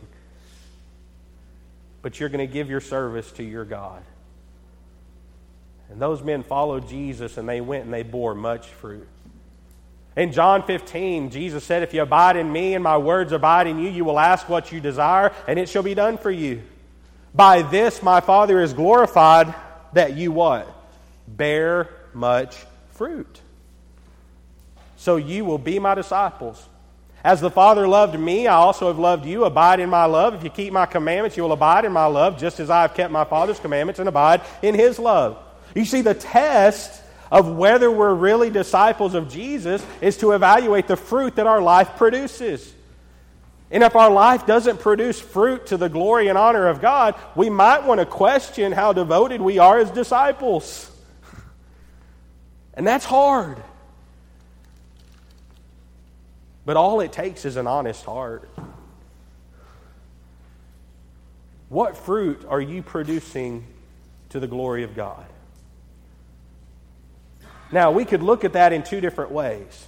but 2.03 2.21
you're 2.21 2.29
going 2.29 2.47
to 2.47 2.53
give 2.53 2.71
your 2.71 2.83
service 2.83 3.33
to 3.33 3.42
your 3.42 3.64
God. 3.64 4.03
And 5.90 6.01
those 6.01 6.23
men 6.23 6.42
followed 6.42 6.87
Jesus 6.87 7.38
and 7.38 7.49
they 7.49 7.62
went 7.62 7.85
and 7.85 7.92
they 7.92 8.03
bore 8.03 8.35
much 8.35 8.66
fruit. 8.66 9.09
In 10.16 10.33
John 10.33 10.64
15, 10.64 11.31
Jesus 11.31 11.64
said, 11.64 11.83
If 11.83 11.94
you 11.94 12.03
abide 12.03 12.37
in 12.37 12.53
me 12.53 12.75
and 12.75 12.85
my 12.85 12.99
words 12.99 13.33
abide 13.33 13.68
in 13.68 13.79
you, 13.79 13.88
you 13.88 14.05
will 14.05 14.18
ask 14.18 14.49
what 14.49 14.71
you 14.71 14.81
desire, 14.81 15.33
and 15.47 15.59
it 15.59 15.68
shall 15.68 15.83
be 15.83 15.94
done 15.94 16.18
for 16.18 16.31
you. 16.31 16.62
By 17.38 17.62
this 17.62 18.03
my 18.03 18.20
Father 18.20 18.61
is 18.61 18.72
glorified 18.72 19.55
that 19.92 20.16
you 20.16 20.33
what? 20.33 20.68
Bear 21.29 21.88
much 22.12 22.57
fruit. 22.94 23.40
So 24.96 25.14
you 25.14 25.44
will 25.44 25.57
be 25.57 25.79
my 25.79 25.94
disciples. 25.94 26.61
As 27.22 27.40
the 27.40 27.48
Father 27.48 27.87
loved 27.87 28.18
me, 28.18 28.48
I 28.48 28.57
also 28.57 28.88
have 28.88 28.98
loved 28.98 29.24
you. 29.24 29.44
Abide 29.44 29.79
in 29.79 29.88
my 29.88 30.07
love. 30.07 30.35
If 30.35 30.42
you 30.42 30.51
keep 30.51 30.72
my 30.72 30.85
commandments, 30.85 31.37
you 31.37 31.44
will 31.44 31.53
abide 31.53 31.85
in 31.85 31.92
my 31.92 32.07
love, 32.07 32.40
just 32.40 32.59
as 32.59 32.70
I 32.70 32.83
have 32.83 32.94
kept 32.94 33.12
my 33.12 33.24
Father's 33.24 33.61
commandments 33.61 34.01
and 34.01 34.09
abide 34.09 34.40
in 34.61 34.74
his 34.74 34.98
love. 34.98 35.38
You 35.77 35.85
see, 35.85 36.01
the 36.01 36.14
test 36.14 37.05
of 37.31 37.55
whether 37.55 37.88
we're 37.88 38.14
really 38.14 38.51
disciples 38.51 39.14
of 39.14 39.31
Jesus 39.31 39.87
is 40.01 40.16
to 40.16 40.33
evaluate 40.33 40.88
the 40.88 40.96
fruit 40.96 41.37
that 41.37 41.46
our 41.46 41.62
life 41.62 41.90
produces. 41.98 42.74
And 43.70 43.83
if 43.83 43.96
our 43.96 44.11
life 44.11 44.46
doesn't 44.46 44.81
produce 44.81 45.20
fruit 45.20 45.66
to 45.66 45.76
the 45.76 45.88
glory 45.88 46.28
and 46.28 46.38
honor 46.38 46.68
of 46.68 46.81
God, 46.81 47.14
we 47.35 47.50
might 47.50 47.85
want 47.85 48.00
to 48.00 48.07
question 48.07 48.72
how 48.72 48.92
devoted 48.92 49.40
we 49.40 49.59
are 49.59 49.78
as 49.78 49.90
disciples. 49.90 50.90
And 52.72 52.87
that's 52.87 53.04
hard. 53.04 53.62
But 56.64 56.76
all 56.76 57.00
it 57.00 57.12
takes 57.12 57.44
is 57.44 57.57
an 57.57 57.66
honest 57.66 58.04
heart. 58.04 58.48
What 61.68 61.96
fruit 61.96 62.46
are 62.48 62.61
you 62.61 62.83
producing 62.83 63.66
to 64.31 64.40
the 64.40 64.46
glory 64.46 64.85
of 64.85 64.94
God? 64.94 65.26
Now, 67.70 67.90
we 67.90 68.07
could 68.07 68.22
look 68.22 68.44
at 68.44 68.54
that 68.54 68.72
in 68.72 68.83
two 68.83 69.02
different 69.02 69.31
ways. 69.31 69.87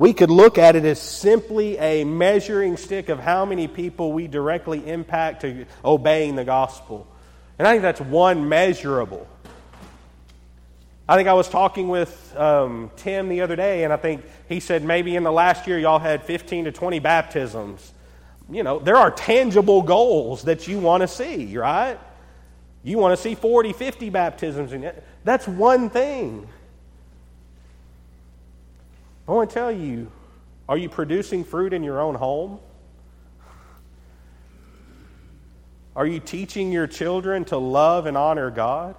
We 0.00 0.14
could 0.14 0.30
look 0.30 0.56
at 0.56 0.76
it 0.76 0.86
as 0.86 0.98
simply 0.98 1.76
a 1.76 2.04
measuring 2.04 2.78
stick 2.78 3.10
of 3.10 3.18
how 3.18 3.44
many 3.44 3.68
people 3.68 4.12
we 4.12 4.28
directly 4.28 4.88
impact 4.88 5.42
to 5.42 5.66
obeying 5.84 6.36
the 6.36 6.44
gospel. 6.44 7.06
And 7.58 7.68
I 7.68 7.72
think 7.72 7.82
that's 7.82 8.00
one 8.00 8.48
measurable. 8.48 9.28
I 11.06 11.16
think 11.16 11.28
I 11.28 11.34
was 11.34 11.50
talking 11.50 11.90
with 11.90 12.34
um, 12.34 12.90
Tim 12.96 13.28
the 13.28 13.42
other 13.42 13.56
day, 13.56 13.84
and 13.84 13.92
I 13.92 13.98
think 13.98 14.24
he 14.48 14.58
said 14.58 14.82
maybe 14.84 15.16
in 15.16 15.22
the 15.22 15.30
last 15.30 15.66
year 15.66 15.78
y'all 15.78 15.98
had 15.98 16.22
15 16.22 16.64
to 16.64 16.72
20 16.72 16.98
baptisms. 17.00 17.92
You 18.50 18.62
know, 18.62 18.78
there 18.78 18.96
are 18.96 19.10
tangible 19.10 19.82
goals 19.82 20.44
that 20.44 20.66
you 20.66 20.78
want 20.78 21.02
to 21.02 21.08
see, 21.08 21.58
right? 21.58 21.98
You 22.82 22.96
want 22.96 23.18
to 23.18 23.22
see 23.22 23.34
40, 23.34 23.74
50 23.74 24.08
baptisms. 24.08 24.72
And 24.72 24.94
that's 25.24 25.46
one 25.46 25.90
thing. 25.90 26.48
I 29.30 29.32
want 29.32 29.50
to 29.50 29.54
tell 29.54 29.70
you 29.70 30.10
are 30.68 30.76
you 30.76 30.88
producing 30.88 31.44
fruit 31.44 31.72
in 31.72 31.84
your 31.84 32.00
own 32.00 32.16
home? 32.16 32.58
Are 35.94 36.06
you 36.06 36.18
teaching 36.18 36.72
your 36.72 36.88
children 36.88 37.44
to 37.46 37.56
love 37.56 38.06
and 38.06 38.16
honor 38.16 38.50
God? 38.50 38.96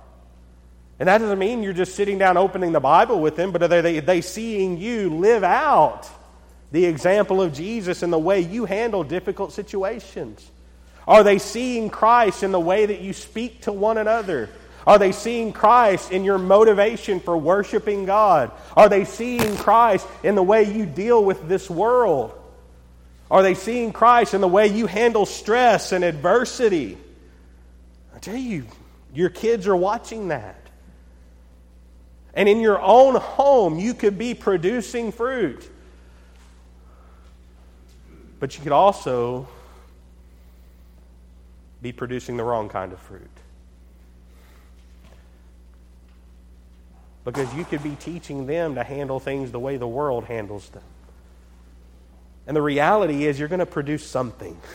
And 0.99 1.09
that 1.09 1.17
doesn't 1.17 1.39
mean 1.39 1.63
you're 1.63 1.73
just 1.73 1.95
sitting 1.95 2.17
down 2.17 2.37
opening 2.37 2.71
the 2.71 2.79
Bible 2.79 3.19
with 3.19 3.35
them, 3.35 3.51
but 3.51 3.61
are 3.63 3.81
they, 3.81 3.99
they 3.99 4.21
seeing 4.21 4.77
you 4.77 5.09
live 5.09 5.43
out 5.43 6.09
the 6.71 6.85
example 6.85 7.41
of 7.41 7.51
Jesus 7.51 8.01
in 8.01 8.09
the 8.09 8.19
way 8.19 8.39
you 8.39 8.63
handle 8.63 9.03
difficult 9.03 9.51
situations? 9.51 10.49
Are 11.07 11.23
they 11.23 11.39
seeing 11.39 11.89
Christ 11.89 12.43
in 12.43 12.53
the 12.53 12.59
way 12.59 12.85
that 12.85 13.01
you 13.01 13.11
speak 13.11 13.63
to 13.63 13.73
one 13.73 13.97
another? 13.97 14.49
Are 14.85 14.97
they 14.97 15.11
seeing 15.11 15.53
Christ 15.53 16.11
in 16.11 16.23
your 16.23 16.37
motivation 16.37 17.19
for 17.19 17.37
worshiping 17.37 18.05
God? 18.05 18.51
Are 18.75 18.89
they 18.89 19.05
seeing 19.05 19.55
Christ 19.57 20.07
in 20.23 20.35
the 20.35 20.43
way 20.43 20.63
you 20.63 20.85
deal 20.85 21.23
with 21.23 21.47
this 21.47 21.69
world? 21.69 22.33
Are 23.29 23.43
they 23.43 23.53
seeing 23.53 23.93
Christ 23.93 24.33
in 24.33 24.41
the 24.41 24.47
way 24.47 24.67
you 24.67 24.87
handle 24.87 25.25
stress 25.25 25.91
and 25.91 26.03
adversity? 26.03 26.97
I 28.13 28.19
tell 28.19 28.35
you, 28.35 28.65
your 29.13 29.29
kids 29.29 29.67
are 29.67 29.75
watching 29.75 30.29
that. 30.29 30.57
And 32.33 32.49
in 32.49 32.59
your 32.59 32.81
own 32.81 33.15
home, 33.15 33.79
you 33.79 33.93
could 33.93 34.17
be 34.17 34.33
producing 34.33 35.11
fruit. 35.11 35.69
But 38.39 38.57
you 38.57 38.63
could 38.63 38.71
also 38.71 39.47
be 41.81 41.91
producing 41.91 42.37
the 42.37 42.43
wrong 42.43 42.69
kind 42.69 42.93
of 42.93 42.99
fruit. 42.99 43.30
Because 47.23 47.53
you 47.53 47.65
could 47.65 47.83
be 47.83 47.95
teaching 47.95 48.47
them 48.47 48.75
to 48.75 48.83
handle 48.83 49.19
things 49.19 49.51
the 49.51 49.59
way 49.59 49.77
the 49.77 49.87
world 49.87 50.25
handles 50.25 50.69
them. 50.69 50.83
And 52.47 52.55
the 52.55 52.61
reality 52.61 53.25
is, 53.25 53.37
you're 53.37 53.47
going 53.47 53.59
to 53.59 53.65
produce 53.65 54.05
something. 54.05 54.57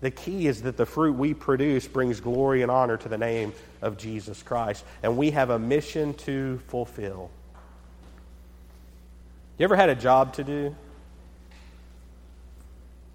The 0.00 0.10
key 0.10 0.46
is 0.46 0.62
that 0.62 0.76
the 0.76 0.84
fruit 0.84 1.16
we 1.16 1.32
produce 1.32 1.88
brings 1.88 2.20
glory 2.20 2.62
and 2.62 2.70
honor 2.70 2.98
to 2.98 3.08
the 3.08 3.16
name 3.16 3.54
of 3.80 3.96
Jesus 3.96 4.42
Christ. 4.42 4.84
And 5.02 5.16
we 5.16 5.30
have 5.30 5.50
a 5.50 5.58
mission 5.58 6.12
to 6.14 6.60
fulfill. 6.68 7.30
You 9.58 9.64
ever 9.64 9.74
had 9.74 9.88
a 9.88 9.94
job 9.94 10.34
to 10.34 10.44
do? 10.44 10.76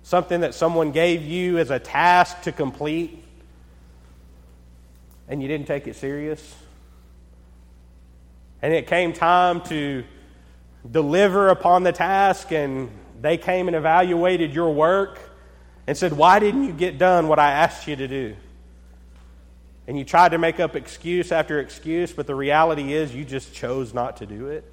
Something 0.03 0.41
that 0.41 0.55
someone 0.55 0.91
gave 0.91 1.21
you 1.21 1.59
as 1.59 1.69
a 1.69 1.77
task 1.77 2.41
to 2.41 2.51
complete, 2.51 3.23
and 5.27 5.41
you 5.41 5.47
didn't 5.47 5.67
take 5.67 5.87
it 5.87 5.95
serious? 5.95 6.55
And 8.61 8.73
it 8.73 8.87
came 8.87 9.13
time 9.13 9.61
to 9.61 10.03
deliver 10.89 11.49
upon 11.49 11.83
the 11.83 11.91
task, 11.91 12.51
and 12.51 12.89
they 13.21 13.37
came 13.37 13.67
and 13.67 13.75
evaluated 13.75 14.53
your 14.53 14.73
work 14.73 15.19
and 15.87 15.97
said, 15.97 16.13
Why 16.13 16.39
didn't 16.39 16.63
you 16.65 16.73
get 16.73 16.97
done 16.97 17.27
what 17.27 17.39
I 17.39 17.51
asked 17.51 17.87
you 17.87 17.95
to 17.95 18.07
do? 18.07 18.35
And 19.87 19.97
you 19.97 20.05
tried 20.05 20.29
to 20.29 20.37
make 20.37 20.59
up 20.59 20.75
excuse 20.75 21.31
after 21.31 21.59
excuse, 21.59 22.13
but 22.13 22.27
the 22.27 22.35
reality 22.35 22.93
is 22.93 23.13
you 23.13 23.25
just 23.25 23.53
chose 23.53 23.93
not 23.93 24.17
to 24.17 24.25
do 24.25 24.47
it. 24.47 24.71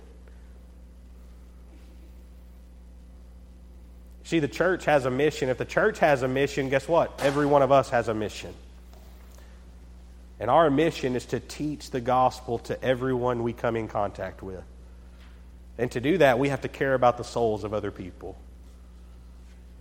See, 4.25 4.41
the 4.41 4.49
church 4.49 4.85
has 4.85 5.07
a 5.07 5.11
mission. 5.11 5.49
If 5.49 5.57
the 5.57 5.65
church 5.65 6.01
has 6.01 6.23
a 6.23 6.29
mission, 6.29 6.69
guess 6.69 6.87
what? 6.87 7.19
Every 7.25 7.47
one 7.47 7.63
of 7.63 7.73
us 7.73 7.89
has 7.89 8.09
a 8.09 8.15
mission. 8.15 8.55
And 10.41 10.51
our 10.51 10.71
mission 10.71 11.17
is 11.17 11.27
to 11.27 11.41
teach 11.41 11.91
the 11.91 12.01
gospel 12.01 12.59
to 12.61 12.83
everyone 12.83 13.43
we 13.43 13.53
come 13.53 13.77
in 13.77 13.89
contact 13.89 14.43
with. 14.43 14.63
And 15.79 15.91
to 15.93 16.01
do 16.01 16.19
that, 16.19 16.39
we 16.39 16.49
have 16.49 16.63
to 16.63 16.69
care 16.69 16.95
about 16.95 17.19
the 17.19 17.25
souls 17.25 17.65
of 17.65 17.75
other 17.75 17.91
people. 17.91 18.37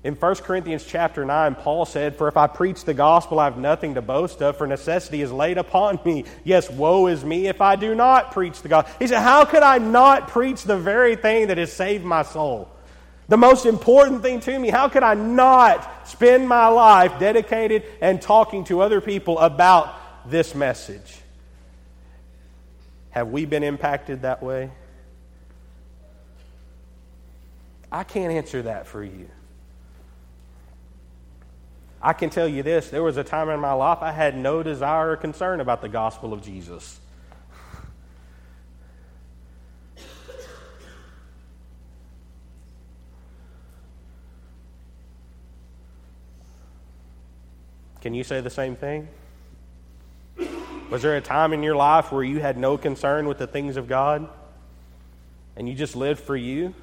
In 0.03 0.13
1 0.13 0.35
Corinthians 0.35 0.85
chapter 0.85 1.25
9, 1.25 1.55
Paul 1.55 1.85
said, 1.85 2.15
For 2.15 2.27
if 2.27 2.37
I 2.37 2.47
preach 2.47 2.85
the 2.85 2.93
gospel, 2.93 3.39
I 3.39 3.45
have 3.45 3.57
nothing 3.57 3.95
to 3.95 4.01
boast 4.01 4.41
of, 4.41 4.57
for 4.57 4.67
necessity 4.67 5.21
is 5.21 5.31
laid 5.31 5.57
upon 5.57 5.99
me. 6.05 6.25
Yes, 6.43 6.69
woe 6.69 7.07
is 7.07 7.25
me 7.25 7.47
if 7.47 7.61
I 7.61 7.75
do 7.75 7.95
not 7.95 8.31
preach 8.31 8.61
the 8.61 8.69
gospel. 8.69 8.93
He 8.99 9.07
said, 9.07 9.21
How 9.21 9.43
could 9.43 9.63
I 9.63 9.79
not 9.79 10.27
preach 10.29 10.63
the 10.63 10.77
very 10.77 11.15
thing 11.15 11.47
that 11.47 11.57
has 11.57 11.73
saved 11.73 12.05
my 12.05 12.21
soul? 12.21 12.69
The 13.27 13.37
most 13.37 13.65
important 13.65 14.21
thing 14.21 14.39
to 14.41 14.57
me, 14.57 14.69
how 14.69 14.87
could 14.87 15.03
I 15.03 15.15
not 15.15 16.07
spend 16.07 16.47
my 16.47 16.67
life 16.67 17.19
dedicated 17.19 17.83
and 17.99 18.21
talking 18.21 18.63
to 18.65 18.81
other 18.81 19.01
people 19.01 19.37
about 19.39 19.93
this 20.29 20.53
message. 20.53 21.19
Have 23.11 23.29
we 23.29 23.45
been 23.45 23.63
impacted 23.63 24.21
that 24.21 24.43
way? 24.43 24.71
I 27.91 28.03
can't 28.03 28.31
answer 28.31 28.63
that 28.63 28.85
for 28.85 29.03
you. 29.03 29.29
I 32.01 32.13
can 32.13 32.29
tell 32.29 32.47
you 32.47 32.61
this 32.61 32.89
there 32.89 33.03
was 33.03 33.17
a 33.17 33.23
time 33.23 33.49
in 33.49 33.59
my 33.59 33.73
life 33.73 33.99
I 34.01 34.11
had 34.11 34.37
no 34.37 34.61
desire 34.61 35.11
or 35.11 35.17
concern 35.17 35.61
about 35.61 35.81
the 35.81 35.89
gospel 35.89 36.33
of 36.33 36.41
Jesus. 36.41 36.99
Can 47.99 48.13
you 48.13 48.23
say 48.23 48.41
the 48.41 48.49
same 48.49 48.75
thing? 48.75 49.07
Was 50.89 51.01
there 51.01 51.17
a 51.17 51.21
time 51.21 51.53
in 51.53 51.63
your 51.63 51.75
life 51.75 52.11
where 52.11 52.23
you 52.23 52.39
had 52.39 52.57
no 52.57 52.77
concern 52.77 53.27
with 53.27 53.37
the 53.37 53.47
things 53.47 53.75
of 53.77 53.87
God 53.87 54.29
and 55.55 55.67
you 55.67 55.75
just 55.75 55.95
lived 55.95 56.21
for 56.21 56.35
you? 56.35 56.73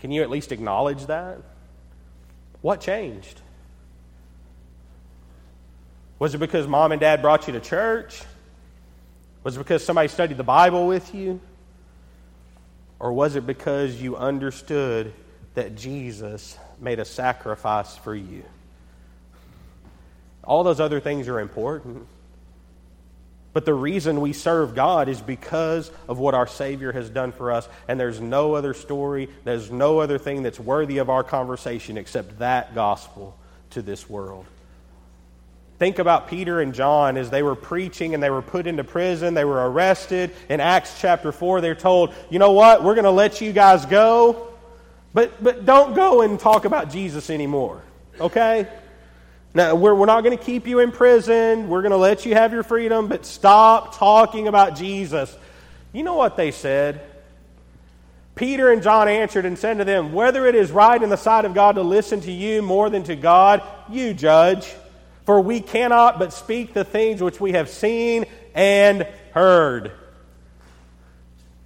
Can 0.00 0.12
you 0.12 0.22
at 0.22 0.30
least 0.30 0.52
acknowledge 0.52 1.06
that? 1.06 1.38
What 2.60 2.80
changed? 2.80 3.40
Was 6.18 6.34
it 6.34 6.38
because 6.38 6.66
mom 6.66 6.92
and 6.92 7.00
dad 7.00 7.22
brought 7.22 7.46
you 7.46 7.52
to 7.54 7.60
church? 7.60 8.22
Was 9.44 9.56
it 9.56 9.58
because 9.58 9.84
somebody 9.84 10.08
studied 10.08 10.36
the 10.36 10.44
Bible 10.44 10.86
with 10.86 11.14
you? 11.14 11.40
Or 13.00 13.12
was 13.12 13.36
it 13.36 13.46
because 13.46 14.00
you 14.00 14.16
understood 14.16 15.12
that 15.54 15.76
Jesus 15.76 16.58
made 16.80 16.98
a 16.98 17.04
sacrifice 17.04 17.96
for 17.96 18.14
you? 18.14 18.44
All 20.42 20.64
those 20.64 20.80
other 20.80 21.00
things 21.00 21.28
are 21.28 21.40
important. 21.40 22.06
But 23.58 23.64
the 23.64 23.74
reason 23.74 24.20
we 24.20 24.34
serve 24.34 24.76
God 24.76 25.08
is 25.08 25.20
because 25.20 25.90
of 26.08 26.20
what 26.20 26.32
our 26.32 26.46
Savior 26.46 26.92
has 26.92 27.10
done 27.10 27.32
for 27.32 27.50
us. 27.50 27.68
And 27.88 27.98
there's 27.98 28.20
no 28.20 28.54
other 28.54 28.72
story, 28.72 29.28
there's 29.42 29.68
no 29.68 29.98
other 29.98 30.16
thing 30.16 30.44
that's 30.44 30.60
worthy 30.60 30.98
of 30.98 31.10
our 31.10 31.24
conversation 31.24 31.98
except 31.98 32.38
that 32.38 32.72
gospel 32.76 33.36
to 33.70 33.82
this 33.82 34.08
world. 34.08 34.46
Think 35.80 35.98
about 35.98 36.28
Peter 36.28 36.60
and 36.60 36.72
John 36.72 37.16
as 37.16 37.30
they 37.30 37.42
were 37.42 37.56
preaching 37.56 38.14
and 38.14 38.22
they 38.22 38.30
were 38.30 38.42
put 38.42 38.68
into 38.68 38.84
prison, 38.84 39.34
they 39.34 39.44
were 39.44 39.68
arrested. 39.68 40.30
In 40.48 40.60
Acts 40.60 41.00
chapter 41.00 41.32
4, 41.32 41.60
they're 41.60 41.74
told, 41.74 42.14
you 42.30 42.38
know 42.38 42.52
what, 42.52 42.84
we're 42.84 42.94
going 42.94 43.06
to 43.06 43.10
let 43.10 43.40
you 43.40 43.52
guys 43.52 43.84
go, 43.86 44.54
but, 45.12 45.42
but 45.42 45.64
don't 45.64 45.96
go 45.96 46.22
and 46.22 46.38
talk 46.38 46.64
about 46.64 46.92
Jesus 46.92 47.28
anymore, 47.28 47.82
okay? 48.20 48.68
Now, 49.54 49.74
we're, 49.74 49.94
we're 49.94 50.06
not 50.06 50.22
going 50.24 50.36
to 50.36 50.42
keep 50.42 50.66
you 50.66 50.80
in 50.80 50.92
prison. 50.92 51.68
We're 51.68 51.82
going 51.82 51.92
to 51.92 51.96
let 51.96 52.26
you 52.26 52.34
have 52.34 52.52
your 52.52 52.62
freedom, 52.62 53.08
but 53.08 53.24
stop 53.24 53.96
talking 53.96 54.46
about 54.46 54.76
Jesus. 54.76 55.34
You 55.92 56.02
know 56.02 56.14
what 56.14 56.36
they 56.36 56.50
said? 56.50 57.00
Peter 58.34 58.70
and 58.70 58.82
John 58.82 59.08
answered 59.08 59.46
and 59.46 59.58
said 59.58 59.78
to 59.78 59.84
them, 59.84 60.12
Whether 60.12 60.46
it 60.46 60.54
is 60.54 60.70
right 60.70 61.02
in 61.02 61.08
the 61.08 61.16
sight 61.16 61.44
of 61.44 61.54
God 61.54 61.74
to 61.74 61.82
listen 61.82 62.20
to 62.20 62.30
you 62.30 62.62
more 62.62 62.88
than 62.90 63.02
to 63.04 63.16
God, 63.16 63.62
you 63.90 64.14
judge. 64.14 64.72
For 65.24 65.40
we 65.40 65.60
cannot 65.60 66.18
but 66.18 66.32
speak 66.32 66.72
the 66.72 66.84
things 66.84 67.22
which 67.22 67.40
we 67.40 67.52
have 67.52 67.68
seen 67.68 68.26
and 68.54 69.06
heard. 69.32 69.92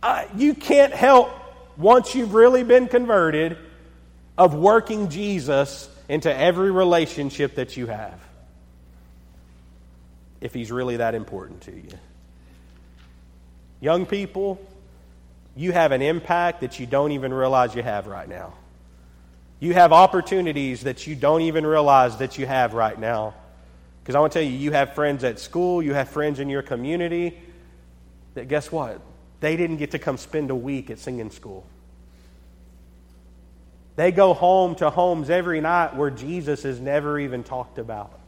Uh, 0.02 0.24
you 0.34 0.54
can't 0.54 0.94
help, 0.94 1.30
once 1.76 2.14
you've 2.14 2.34
really 2.34 2.64
been 2.64 2.88
converted, 2.88 3.58
of 4.38 4.54
working 4.54 5.10
Jesus 5.10 5.88
into 6.08 6.34
every 6.34 6.70
relationship 6.70 7.56
that 7.56 7.76
you 7.76 7.86
have. 7.86 8.18
If 10.40 10.54
he's 10.54 10.72
really 10.72 10.96
that 10.96 11.14
important 11.14 11.62
to 11.62 11.72
you. 11.72 11.88
Young 13.80 14.06
people, 14.06 14.64
you 15.56 15.72
have 15.72 15.92
an 15.92 16.02
impact 16.02 16.60
that 16.60 16.80
you 16.80 16.86
don't 16.86 17.12
even 17.12 17.32
realize 17.32 17.74
you 17.74 17.82
have 17.82 18.06
right 18.06 18.28
now. 18.28 18.54
You 19.60 19.74
have 19.74 19.92
opportunities 19.92 20.82
that 20.82 21.06
you 21.06 21.14
don't 21.14 21.42
even 21.42 21.64
realize 21.64 22.16
that 22.18 22.38
you 22.38 22.46
have 22.46 22.74
right 22.74 22.98
now. 22.98 23.34
Because 24.02 24.16
I 24.16 24.20
want 24.20 24.32
to 24.32 24.40
tell 24.40 24.48
you, 24.48 24.56
you 24.56 24.72
have 24.72 24.94
friends 24.94 25.22
at 25.22 25.38
school, 25.38 25.82
you 25.82 25.94
have 25.94 26.08
friends 26.08 26.40
in 26.40 26.48
your 26.48 26.62
community 26.62 27.38
that 28.34 28.48
guess 28.48 28.72
what? 28.72 29.00
They 29.40 29.56
didn't 29.56 29.76
get 29.76 29.92
to 29.92 29.98
come 29.98 30.16
spend 30.16 30.50
a 30.50 30.56
week 30.56 30.90
at 30.90 30.98
singing 30.98 31.30
school. 31.30 31.64
They 33.96 34.10
go 34.10 34.32
home 34.32 34.74
to 34.76 34.90
homes 34.90 35.28
every 35.28 35.60
night 35.60 35.96
where 35.96 36.10
Jesus 36.10 36.64
is 36.64 36.80
never 36.80 37.18
even 37.18 37.44
talked 37.44 37.78
about. 37.78 38.18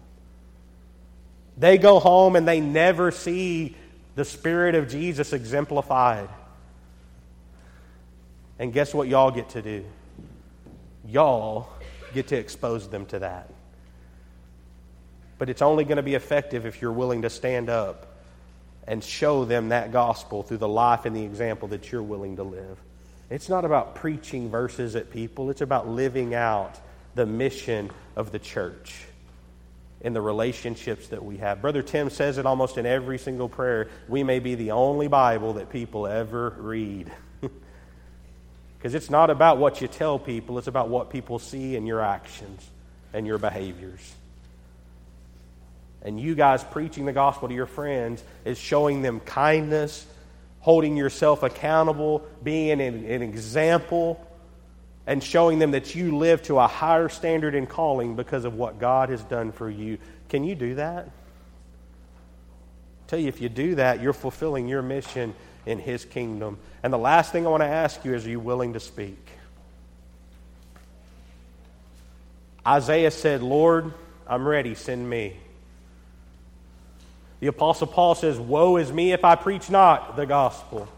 They 1.57 1.79
go 1.79 2.01
home 2.01 2.37
and 2.37 2.47
they 2.47 2.61
never 2.61 3.11
see 3.11 3.77
the 4.15 4.25
Spirit 4.25 4.75
of 4.75 4.89
Jesus 4.89 5.33
exemplified. 5.33 6.29
And 8.59 8.73
guess 8.73 8.93
what 8.95 9.09
y'all 9.09 9.31
get 9.31 9.51
to 9.51 9.63
do? 9.63 9.85
Y'all 11.07 11.69
get 12.13 12.29
to 12.29 12.37
expose 12.37 12.89
them 12.89 13.07
to 13.07 13.21
that. 13.21 13.51
But 15.39 15.51
it's 15.51 15.63
only 15.63 15.85
going 15.85 15.97
to 15.97 16.03
be 16.03 16.15
effective 16.15 16.67
if 16.67 16.81
you're 16.81 16.93
willing 16.93 17.23
to 17.23 17.31
stand 17.31 17.69
up 17.69 18.15
and 18.87 19.03
show 19.03 19.45
them 19.45 19.71
that 19.71 19.93
gospel 19.93 20.43
through 20.43 20.59
the 20.59 20.69
life 20.69 21.05
and 21.07 21.17
the 21.17 21.25
example 21.25 21.69
that 21.69 21.91
you're 21.91 22.03
willing 22.03 22.37
to 22.37 22.43
live. 22.43 22.79
It's 23.35 23.49
not 23.49 23.65
about 23.65 23.97
preaching 23.97 24.49
verses 24.49 24.95
at 24.95 25.11
people, 25.11 25.51
it's 25.51 25.61
about 25.61 25.89
living 25.89 26.37
out 26.37 26.79
the 27.17 27.27
mission 27.27 27.91
of 28.15 28.31
the 28.31 28.39
church 28.39 28.95
in 30.01 30.13
the 30.13 30.21
relationships 30.21 31.09
that 31.09 31.25
we 31.25 31.39
have. 31.39 31.61
Brother 31.61 31.83
Tim 31.83 32.11
says 32.11 32.39
it 32.39 32.47
almost 32.47 32.79
in 32.79 32.87
every 32.87 33.19
single 33.19 33.49
prayer. 33.49 33.89
We 34.09 34.23
may 34.23 34.39
be 34.39 34.55
the 34.55 34.71
only 34.71 35.09
Bible 35.09 35.55
that 35.55 35.69
people 35.69 36.07
ever 36.07 36.55
read. 36.59 37.11
Because 38.79 38.95
it's 38.95 39.09
not 39.09 39.31
about 39.31 39.57
what 39.57 39.81
you 39.81 39.89
tell 39.89 40.19
people, 40.19 40.59
it's 40.59 40.67
about 40.67 40.91
what 40.91 41.09
people 41.09 41.39
see 41.39 41.75
in 41.75 41.87
your 41.87 42.03
actions 42.03 42.69
and 43.15 43.27
your 43.27 43.39
behaviors. 43.39 44.15
And 46.03 46.21
you 46.21 46.35
guys 46.35 46.63
preaching 46.63 47.07
the 47.07 47.15
gospel 47.15 47.49
to 47.49 47.55
your 47.55 47.65
friends 47.65 48.23
is 48.45 48.59
showing 48.59 49.01
them 49.01 49.21
kindness, 49.21 50.07
holding 50.65 50.97
yourself 50.97 51.43
accountable, 51.43 52.27
being 52.43 52.81
an, 52.81 53.05
an 53.05 53.21
example, 53.21 54.19
and 55.07 55.23
showing 55.23 55.59
them 55.59 55.73
that 55.73 55.95
you 55.95 56.17
live 56.17 56.43
to 56.43 56.59
a 56.59 56.67
higher 56.67 57.11
standard 57.11 57.55
in 57.55 57.67
calling 57.67 58.17
because 58.17 58.47
of 58.47 58.55
what 58.55 58.79
God 58.79 59.11
has 59.11 59.23
done 59.25 59.53
for 59.53 59.69
you. 59.69 59.99
Can 60.31 60.43
you 60.43 60.55
do 60.55 60.77
that? 60.77 61.05
I 61.05 61.11
tell 63.09 63.19
you, 63.19 63.29
if 63.29 63.43
you 63.43 63.51
do 63.51 63.75
that, 63.75 64.01
you're 64.01 64.15
fulfilling 64.15 64.67
your 64.67 64.81
mission 64.81 65.35
in 65.67 65.79
His 65.79 66.07
kingdom. 66.07 66.57
And 66.83 66.91
the 66.91 66.99
last 66.99 67.31
thing 67.31 67.47
I 67.47 67.51
want 67.51 67.63
to 67.63 67.69
ask 67.69 68.03
you 68.03 68.15
is 68.15 68.25
are 68.25 68.31
you 68.31 68.41
willing 68.41 68.73
to 68.73 68.81
speak? 68.81 69.19
Isaiah 72.67 73.11
said, 73.11 73.43
Lord, 73.43 73.93
I'm 74.27 74.49
ready, 74.49 74.75
send 74.75 75.11
me. 75.11 75.37
The 77.45 77.51
Apostle 77.51 77.89
Paul 77.89 78.15
says, 78.15 78.41
Woe 78.41 78.79
is 78.79 78.91
me 78.91 79.13
if 79.13 79.23
I 79.23 79.35
preach 79.35 79.69
not 79.69 80.17
the 80.17 80.25
gospel. 80.25 80.89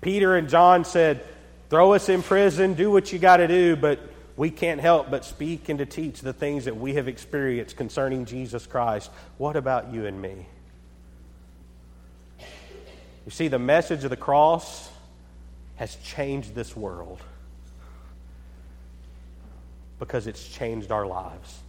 Peter 0.00 0.36
and 0.36 0.48
John 0.48 0.84
said, 0.84 1.24
Throw 1.68 1.94
us 1.94 2.08
in 2.08 2.22
prison, 2.22 2.74
do 2.74 2.92
what 2.92 3.12
you 3.12 3.18
got 3.18 3.38
to 3.38 3.48
do, 3.48 3.74
but 3.74 3.98
we 4.36 4.50
can't 4.50 4.80
help 4.80 5.10
but 5.10 5.24
speak 5.24 5.68
and 5.68 5.80
to 5.80 5.84
teach 5.84 6.20
the 6.20 6.32
things 6.32 6.66
that 6.66 6.76
we 6.76 6.94
have 6.94 7.08
experienced 7.08 7.76
concerning 7.76 8.24
Jesus 8.24 8.68
Christ. 8.68 9.10
What 9.36 9.56
about 9.56 9.92
you 9.92 10.06
and 10.06 10.22
me? 10.22 10.46
You 12.38 13.32
see, 13.32 13.48
the 13.48 13.58
message 13.58 14.04
of 14.04 14.10
the 14.10 14.16
cross 14.16 14.88
has 15.74 15.96
changed 16.04 16.54
this 16.54 16.76
world 16.76 17.18
because 19.98 20.28
it's 20.28 20.48
changed 20.50 20.92
our 20.92 21.04
lives. 21.04 21.64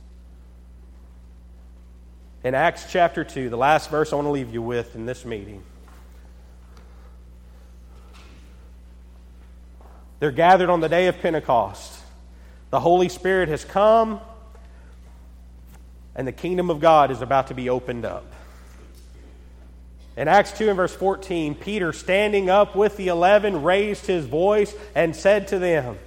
In 2.45 2.53
Acts 2.53 2.85
chapter 2.91 3.23
2, 3.23 3.49
the 3.49 3.57
last 3.57 3.89
verse 3.89 4.13
I 4.13 4.17
want 4.17 4.27
to 4.27 4.31
leave 4.31 4.53
you 4.53 4.61
with 4.61 4.93
in 4.95 5.07
this 5.07 5.25
meeting. 5.25 5.63
They're 10.19 10.29
gathered 10.29 10.69
on 10.69 10.79
the 10.79 10.87
day 10.87 11.07
of 11.07 11.17
Pentecost. 11.21 11.99
The 12.69 12.79
Holy 12.79 13.09
Spirit 13.09 13.49
has 13.49 13.65
come, 13.65 14.21
and 16.15 16.27
the 16.27 16.31
kingdom 16.31 16.69
of 16.69 16.79
God 16.79 17.09
is 17.09 17.23
about 17.23 17.47
to 17.47 17.55
be 17.55 17.67
opened 17.67 18.05
up. 18.05 18.31
In 20.15 20.27
Acts 20.27 20.55
2 20.55 20.67
and 20.67 20.77
verse 20.77 20.93
14, 20.93 21.55
Peter, 21.55 21.93
standing 21.93 22.51
up 22.51 22.75
with 22.75 22.95
the 22.95 23.07
eleven, 23.07 23.63
raised 23.63 24.05
his 24.05 24.23
voice 24.27 24.71
and 24.93 25.15
said 25.15 25.47
to 25.47 25.57
them, 25.57 25.97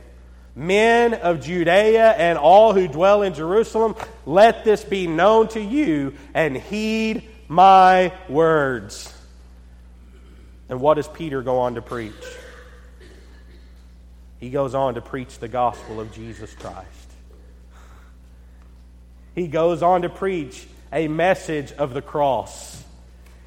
Men 0.58 1.14
of 1.14 1.40
Judea 1.40 2.14
and 2.14 2.36
all 2.36 2.74
who 2.74 2.88
dwell 2.88 3.22
in 3.22 3.32
Jerusalem, 3.32 3.94
let 4.26 4.64
this 4.64 4.82
be 4.82 5.06
known 5.06 5.46
to 5.48 5.60
you 5.60 6.14
and 6.34 6.56
heed 6.56 7.22
my 7.46 8.12
words. 8.28 9.14
And 10.68 10.80
what 10.80 10.94
does 10.94 11.06
Peter 11.06 11.42
go 11.42 11.60
on 11.60 11.76
to 11.76 11.80
preach? 11.80 12.12
He 14.40 14.50
goes 14.50 14.74
on 14.74 14.94
to 14.94 15.00
preach 15.00 15.38
the 15.38 15.46
gospel 15.46 16.00
of 16.00 16.12
Jesus 16.12 16.52
Christ. 16.54 16.88
He 19.36 19.46
goes 19.46 19.80
on 19.80 20.02
to 20.02 20.08
preach 20.08 20.66
a 20.92 21.06
message 21.06 21.70
of 21.70 21.94
the 21.94 22.02
cross. 22.02 22.82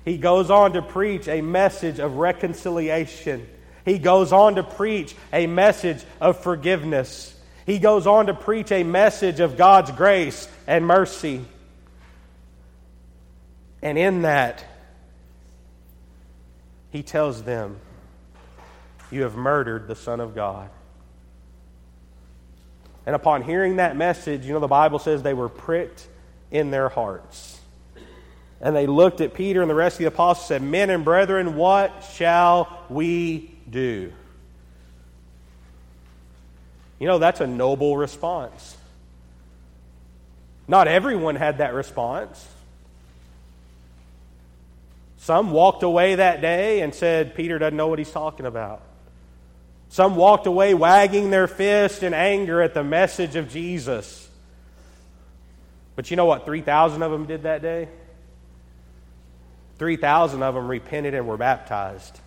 He 0.05 0.17
goes 0.17 0.49
on 0.49 0.71
to 0.73 0.81
preach 0.81 1.27
a 1.27 1.41
message 1.41 1.99
of 1.99 2.15
reconciliation 2.15 3.45
he 3.85 3.97
goes 3.97 4.31
on 4.31 4.55
to 4.55 4.63
preach 4.63 5.15
a 5.33 5.47
message 5.47 6.03
of 6.19 6.41
forgiveness. 6.41 7.35
He 7.65 7.79
goes 7.79 8.07
on 8.07 8.27
to 8.27 8.33
preach 8.33 8.71
a 8.71 8.83
message 8.83 9.39
of 9.39 9.57
God's 9.57 9.91
grace 9.91 10.47
and 10.67 10.85
mercy. 10.85 11.45
And 13.81 13.97
in 13.97 14.23
that, 14.23 14.63
he 16.91 17.03
tells 17.03 17.43
them, 17.43 17.79
You 19.09 19.23
have 19.23 19.35
murdered 19.35 19.87
the 19.87 19.95
Son 19.95 20.19
of 20.19 20.35
God. 20.35 20.69
And 23.05 23.15
upon 23.15 23.41
hearing 23.41 23.77
that 23.77 23.97
message, 23.97 24.45
you 24.45 24.53
know, 24.53 24.59
the 24.59 24.67
Bible 24.67 24.99
says 24.99 25.23
they 25.23 25.33
were 25.33 25.49
pricked 25.49 26.07
in 26.51 26.69
their 26.69 26.89
hearts. 26.89 27.59
And 28.59 28.75
they 28.75 28.85
looked 28.85 29.21
at 29.21 29.33
Peter 29.33 29.61
and 29.61 29.69
the 29.69 29.75
rest 29.75 29.95
of 29.95 29.99
the 29.99 30.05
apostles 30.05 30.51
and 30.51 30.61
said, 30.61 30.69
Men 30.69 30.91
and 30.91 31.03
brethren, 31.03 31.55
what 31.55 32.07
shall 32.13 32.85
we 32.89 33.55
do. 33.71 34.13
You 36.99 37.07
know, 37.07 37.17
that's 37.17 37.41
a 37.41 37.47
noble 37.47 37.97
response. 37.97 38.77
Not 40.67 40.87
everyone 40.87 41.35
had 41.35 41.57
that 41.57 41.73
response. 41.73 42.47
Some 45.17 45.51
walked 45.51 45.83
away 45.83 46.15
that 46.15 46.41
day 46.41 46.81
and 46.81 46.93
said, 46.93 47.35
Peter 47.35 47.59
doesn't 47.59 47.75
know 47.77 47.87
what 47.87 47.99
he's 47.99 48.11
talking 48.11 48.45
about. 48.45 48.81
Some 49.89 50.15
walked 50.15 50.47
away 50.47 50.73
wagging 50.73 51.31
their 51.31 51.47
fist 51.47 52.03
in 52.03 52.13
anger 52.13 52.61
at 52.61 52.73
the 52.73 52.83
message 52.83 53.35
of 53.35 53.49
Jesus. 53.49 54.29
But 55.95 56.09
you 56.09 56.17
know 56.17 56.25
what 56.25 56.45
3,000 56.45 57.01
of 57.03 57.11
them 57.11 57.25
did 57.25 57.43
that 57.43 57.61
day? 57.61 57.89
3,000 59.77 60.41
of 60.41 60.55
them 60.55 60.67
repented 60.67 61.13
and 61.13 61.27
were 61.27 61.37
baptized. 61.37 62.19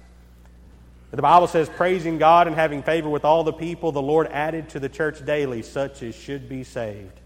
The 1.10 1.22
Bible 1.22 1.46
says, 1.46 1.68
praising 1.68 2.18
God 2.18 2.48
and 2.48 2.56
having 2.56 2.82
favor 2.82 3.08
with 3.08 3.24
all 3.24 3.44
the 3.44 3.52
people, 3.52 3.92
the 3.92 4.02
Lord 4.02 4.26
added 4.28 4.70
to 4.70 4.80
the 4.80 4.88
church 4.88 5.24
daily 5.24 5.62
such 5.62 6.02
as 6.02 6.14
should 6.14 6.48
be 6.48 6.64
saved. 6.64 7.20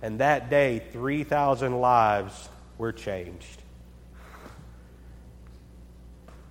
And 0.00 0.20
that 0.20 0.50
day, 0.50 0.82
3,000 0.92 1.80
lives 1.80 2.48
were 2.78 2.92
changed. 2.92 3.62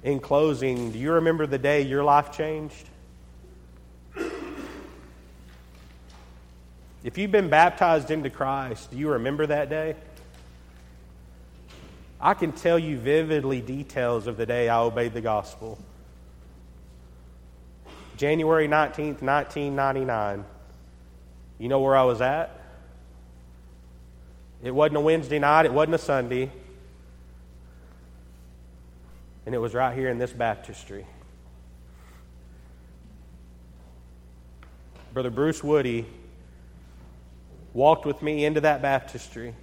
In 0.04 0.20
closing, 0.20 0.92
do 0.92 1.00
you 1.00 1.14
remember 1.14 1.46
the 1.48 1.58
day 1.58 1.82
your 1.84 2.04
life 2.04 2.32
changed? 2.32 2.90
If 7.04 7.18
you've 7.18 7.32
been 7.32 7.50
baptized 7.50 8.12
into 8.12 8.30
Christ, 8.30 8.92
do 8.92 8.98
you 8.98 9.10
remember 9.12 9.46
that 9.46 9.70
day? 9.70 9.96
I 12.24 12.34
can 12.36 12.54
tell 12.54 12.80
you 12.80 12.98
vividly 12.98 13.60
details 13.60 14.28
of 14.28 14.38
the 14.38 14.46
day 14.46 14.70
I 14.70 14.80
obeyed 14.80 15.14
the 15.14 15.20
gospel. 15.20 15.78
January 18.16 18.66
19th, 18.66 19.22
1999. 19.22 20.46
You 21.60 21.68
know 21.68 21.82
where 21.82 21.98
I 21.98 22.04
was 22.04 22.22
at? 22.22 22.62
It 24.64 24.72
wasn't 24.72 24.96
a 24.96 25.00
Wednesday 25.02 25.38
night, 25.38 25.66
it 25.66 25.74
wasn't 25.74 25.96
a 25.96 25.98
Sunday. 25.98 26.50
And 29.46 29.54
it 29.54 29.58
was 29.58 29.74
right 29.74 29.94
here 29.94 30.08
in 30.08 30.18
this 30.18 30.32
baptistry. 30.32 31.06
Brother 35.14 35.30
Bruce 35.30 35.62
Woody 35.62 36.06
walked 37.74 38.06
with 38.06 38.22
me 38.22 38.46
into 38.46 38.62
that 38.62 38.82
baptistry. 38.82 39.56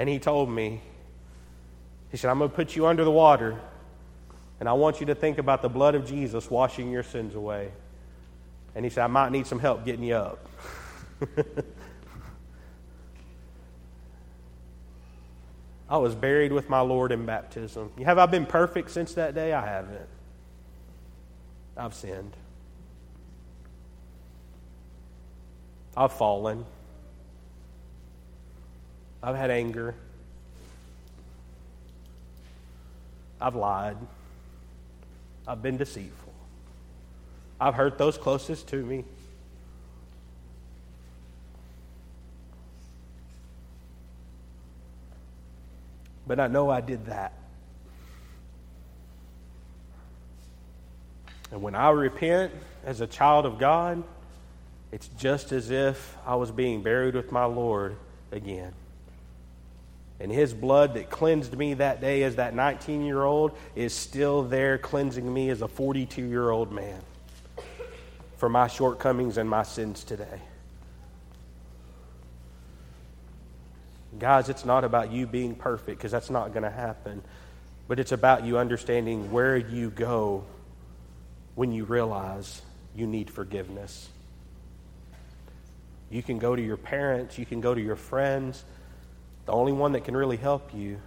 And 0.00 0.08
he 0.08 0.18
told 0.18 0.48
me, 0.48 0.80
he 2.10 2.16
said, 2.16 2.30
I'm 2.30 2.38
going 2.38 2.48
to 2.48 2.56
put 2.56 2.74
you 2.74 2.86
under 2.86 3.04
the 3.04 3.10
water, 3.10 3.60
and 4.58 4.66
I 4.66 4.72
want 4.72 4.98
you 4.98 5.04
to 5.04 5.14
think 5.14 5.36
about 5.36 5.60
the 5.60 5.68
blood 5.68 5.94
of 5.94 6.06
Jesus 6.06 6.50
washing 6.50 6.90
your 6.90 7.02
sins 7.02 7.34
away. 7.34 7.70
And 8.74 8.82
he 8.82 8.90
said, 8.90 9.04
I 9.04 9.08
might 9.08 9.30
need 9.30 9.46
some 9.46 9.58
help 9.58 9.84
getting 9.84 10.04
you 10.04 10.14
up. 10.14 10.48
I 15.90 15.98
was 15.98 16.14
buried 16.14 16.52
with 16.52 16.70
my 16.70 16.80
Lord 16.80 17.12
in 17.12 17.26
baptism. 17.26 17.92
Have 18.02 18.16
I 18.16 18.24
been 18.24 18.46
perfect 18.46 18.90
since 18.90 19.12
that 19.12 19.34
day? 19.34 19.52
I 19.52 19.66
haven't. 19.66 20.08
I've 21.76 21.92
sinned. 21.92 22.34
I've 25.94 26.14
fallen. 26.14 26.64
I've 29.22 29.36
had 29.36 29.50
anger. 29.50 29.94
I've 33.40 33.54
lied. 33.54 33.96
I've 35.46 35.62
been 35.62 35.76
deceitful. 35.76 36.32
I've 37.60 37.74
hurt 37.74 37.98
those 37.98 38.16
closest 38.16 38.68
to 38.68 38.76
me. 38.76 39.04
But 46.26 46.38
I 46.38 46.46
know 46.46 46.70
I 46.70 46.80
did 46.80 47.06
that. 47.06 47.32
And 51.50 51.60
when 51.60 51.74
I 51.74 51.90
repent 51.90 52.52
as 52.84 53.00
a 53.00 53.06
child 53.06 53.44
of 53.44 53.58
God, 53.58 54.04
it's 54.92 55.08
just 55.18 55.52
as 55.52 55.70
if 55.70 56.16
I 56.24 56.36
was 56.36 56.50
being 56.50 56.82
buried 56.82 57.14
with 57.14 57.32
my 57.32 57.44
Lord 57.44 57.96
again. 58.30 58.72
And 60.20 60.30
his 60.30 60.52
blood 60.52 60.94
that 60.94 61.08
cleansed 61.08 61.56
me 61.56 61.74
that 61.74 62.02
day 62.02 62.22
as 62.22 62.36
that 62.36 62.54
19 62.54 63.04
year 63.04 63.24
old 63.24 63.56
is 63.74 63.94
still 63.94 64.42
there 64.42 64.76
cleansing 64.76 65.32
me 65.32 65.48
as 65.48 65.62
a 65.62 65.68
42 65.68 66.22
year 66.22 66.50
old 66.50 66.70
man 66.70 67.00
for 68.36 68.48
my 68.48 68.68
shortcomings 68.68 69.38
and 69.38 69.48
my 69.48 69.62
sins 69.62 70.04
today. 70.04 70.40
Guys, 74.18 74.50
it's 74.50 74.64
not 74.64 74.84
about 74.84 75.10
you 75.10 75.26
being 75.26 75.54
perfect 75.54 75.98
because 75.98 76.10
that's 76.10 76.30
not 76.30 76.52
going 76.52 76.64
to 76.64 76.70
happen. 76.70 77.22
But 77.88 77.98
it's 77.98 78.12
about 78.12 78.44
you 78.44 78.58
understanding 78.58 79.30
where 79.30 79.56
you 79.56 79.90
go 79.90 80.44
when 81.54 81.72
you 81.72 81.84
realize 81.84 82.62
you 82.94 83.06
need 83.06 83.30
forgiveness. 83.30 84.08
You 86.10 86.22
can 86.22 86.38
go 86.38 86.54
to 86.54 86.62
your 86.62 86.76
parents, 86.76 87.38
you 87.38 87.46
can 87.46 87.60
go 87.60 87.74
to 87.74 87.80
your 87.80 87.96
friends. 87.96 88.64
The 89.50 89.56
only 89.56 89.72
one 89.72 89.94
that 89.94 90.04
can 90.04 90.16
really 90.16 90.36
help 90.36 90.72
you 90.72 91.00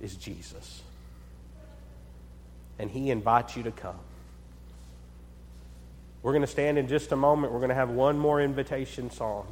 is 0.00 0.16
Jesus. 0.16 0.82
And 2.76 2.90
he 2.90 3.12
invites 3.12 3.56
you 3.56 3.62
to 3.62 3.70
come. 3.70 4.00
We're 6.24 6.32
going 6.32 6.42
to 6.42 6.48
stand 6.48 6.76
in 6.76 6.88
just 6.88 7.12
a 7.12 7.16
moment. 7.16 7.52
We're 7.52 7.60
going 7.60 7.68
to 7.68 7.76
have 7.76 7.90
one 7.90 8.18
more 8.18 8.40
invitation 8.40 9.12
song. 9.12 9.46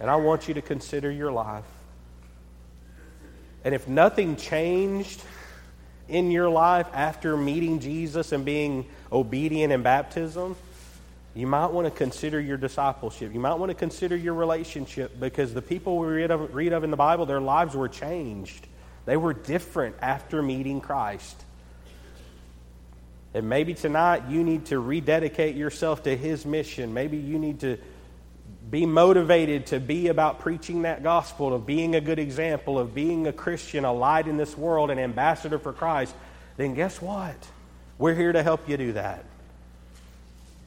And 0.00 0.08
I 0.08 0.16
want 0.16 0.48
you 0.48 0.54
to 0.54 0.62
consider 0.62 1.10
your 1.10 1.30
life. 1.30 1.66
And 3.62 3.74
if 3.74 3.86
nothing 3.86 4.36
changed 4.36 5.22
in 6.08 6.30
your 6.30 6.48
life 6.48 6.86
after 6.94 7.36
meeting 7.36 7.78
Jesus 7.78 8.32
and 8.32 8.42
being 8.42 8.86
obedient 9.12 9.70
in 9.70 9.82
baptism, 9.82 10.56
you 11.34 11.46
might 11.46 11.68
want 11.68 11.86
to 11.86 11.90
consider 11.90 12.38
your 12.38 12.58
discipleship. 12.58 13.32
You 13.32 13.40
might 13.40 13.54
want 13.54 13.70
to 13.70 13.74
consider 13.74 14.16
your 14.16 14.34
relationship 14.34 15.18
because 15.18 15.54
the 15.54 15.62
people 15.62 15.98
we 15.98 16.08
read 16.08 16.30
of, 16.30 16.54
read 16.54 16.72
of 16.72 16.84
in 16.84 16.90
the 16.90 16.96
Bible, 16.96 17.24
their 17.24 17.40
lives 17.40 17.74
were 17.74 17.88
changed. 17.88 18.66
They 19.06 19.16
were 19.16 19.32
different 19.32 19.96
after 20.02 20.42
meeting 20.42 20.80
Christ. 20.80 21.42
And 23.34 23.48
maybe 23.48 23.72
tonight 23.72 24.24
you 24.28 24.44
need 24.44 24.66
to 24.66 24.78
rededicate 24.78 25.56
yourself 25.56 26.02
to 26.02 26.14
His 26.14 26.44
mission. 26.44 26.92
Maybe 26.92 27.16
you 27.16 27.38
need 27.38 27.60
to 27.60 27.78
be 28.70 28.84
motivated 28.84 29.66
to 29.66 29.80
be 29.80 30.08
about 30.08 30.40
preaching 30.40 30.82
that 30.82 31.02
gospel, 31.02 31.54
of 31.54 31.64
being 31.64 31.94
a 31.94 32.00
good 32.00 32.18
example, 32.18 32.78
of 32.78 32.94
being 32.94 33.26
a 33.26 33.32
Christian, 33.32 33.86
a 33.86 33.92
light 33.92 34.26
in 34.26 34.36
this 34.36 34.56
world, 34.56 34.90
an 34.90 34.98
ambassador 34.98 35.58
for 35.58 35.72
Christ. 35.72 36.14
Then 36.58 36.74
guess 36.74 37.00
what? 37.00 37.36
We're 37.96 38.14
here 38.14 38.32
to 38.32 38.42
help 38.42 38.68
you 38.68 38.76
do 38.76 38.92
that. 38.92 39.24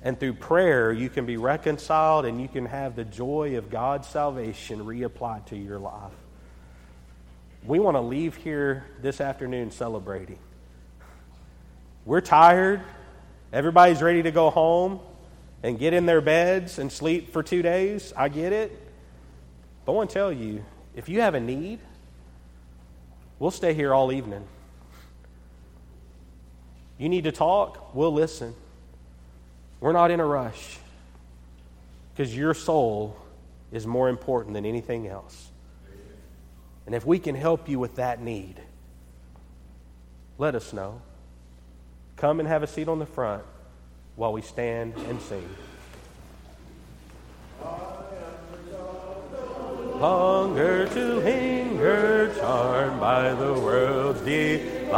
And 0.05 0.19
through 0.19 0.33
prayer, 0.33 0.93
you 0.93 1.09
can 1.09 1.25
be 1.25 1.35
reconciled 1.35 2.25
and 2.25 2.39
you 2.39 2.47
can 2.47 2.67
have 2.67 2.95
the 2.95 3.03
joy 3.03 3.57
of 3.57 3.71
God's 3.71 4.07
salvation 4.07 4.85
reapplied 4.85 5.47
to 5.47 5.57
your 5.57 5.79
life. 5.79 6.11
We 7.65 7.79
want 7.79 7.97
to 7.97 8.01
leave 8.01 8.35
here 8.35 8.85
this 9.01 9.19
afternoon 9.19 9.71
celebrating. 9.71 10.37
We're 12.05 12.21
tired. 12.21 12.83
Everybody's 13.51 14.03
ready 14.03 14.21
to 14.21 14.29
go 14.29 14.51
home 14.51 14.99
and 15.63 15.79
get 15.79 15.95
in 15.95 16.05
their 16.05 16.21
beds 16.21 16.77
and 16.77 16.91
sleep 16.91 17.33
for 17.33 17.41
two 17.41 17.63
days. 17.63 18.13
I 18.15 18.29
get 18.29 18.53
it. 18.53 18.79
But 19.85 19.93
I 19.93 19.95
want 19.95 20.11
to 20.11 20.13
tell 20.13 20.31
you 20.31 20.63
if 20.95 21.09
you 21.09 21.21
have 21.21 21.33
a 21.33 21.39
need, 21.39 21.79
we'll 23.39 23.49
stay 23.49 23.73
here 23.73 23.91
all 23.91 24.11
evening. 24.11 24.47
You 26.99 27.09
need 27.09 27.23
to 27.23 27.31
talk, 27.31 27.95
we'll 27.95 28.13
listen. 28.13 28.53
We're 29.85 29.93
not 29.93 30.09
in 30.09 30.19
a 30.19 30.25
rush 30.25 30.79
because 32.11 32.35
your 32.35 32.55
soul 32.55 33.15
is 33.71 33.85
more 33.85 34.09
important 34.09 34.55
than 34.55 34.65
anything 34.65 35.05
else. 35.07 35.51
And 36.87 36.95
if 36.95 37.05
we 37.05 37.19
can 37.19 37.35
help 37.35 37.69
you 37.69 37.77
with 37.77 37.97
that 37.97 38.19
need, 38.19 38.55
let 40.39 40.55
us 40.55 40.73
know. 40.73 41.03
Come 42.15 42.39
and 42.39 42.49
have 42.49 42.63
a 42.63 42.67
seat 42.67 42.87
on 42.87 42.97
the 42.97 43.05
front 43.05 43.43
while 44.15 44.33
we 44.33 44.41
stand 44.41 44.95
and 45.07 45.21
sing. 45.21 45.47
Hunger 49.99 50.87
to 50.87 51.13
linger, 51.19 52.33
charmed 52.39 52.99
by 52.99 53.35
the 53.35 53.53
world's 53.53 54.21
delight. 54.21 54.95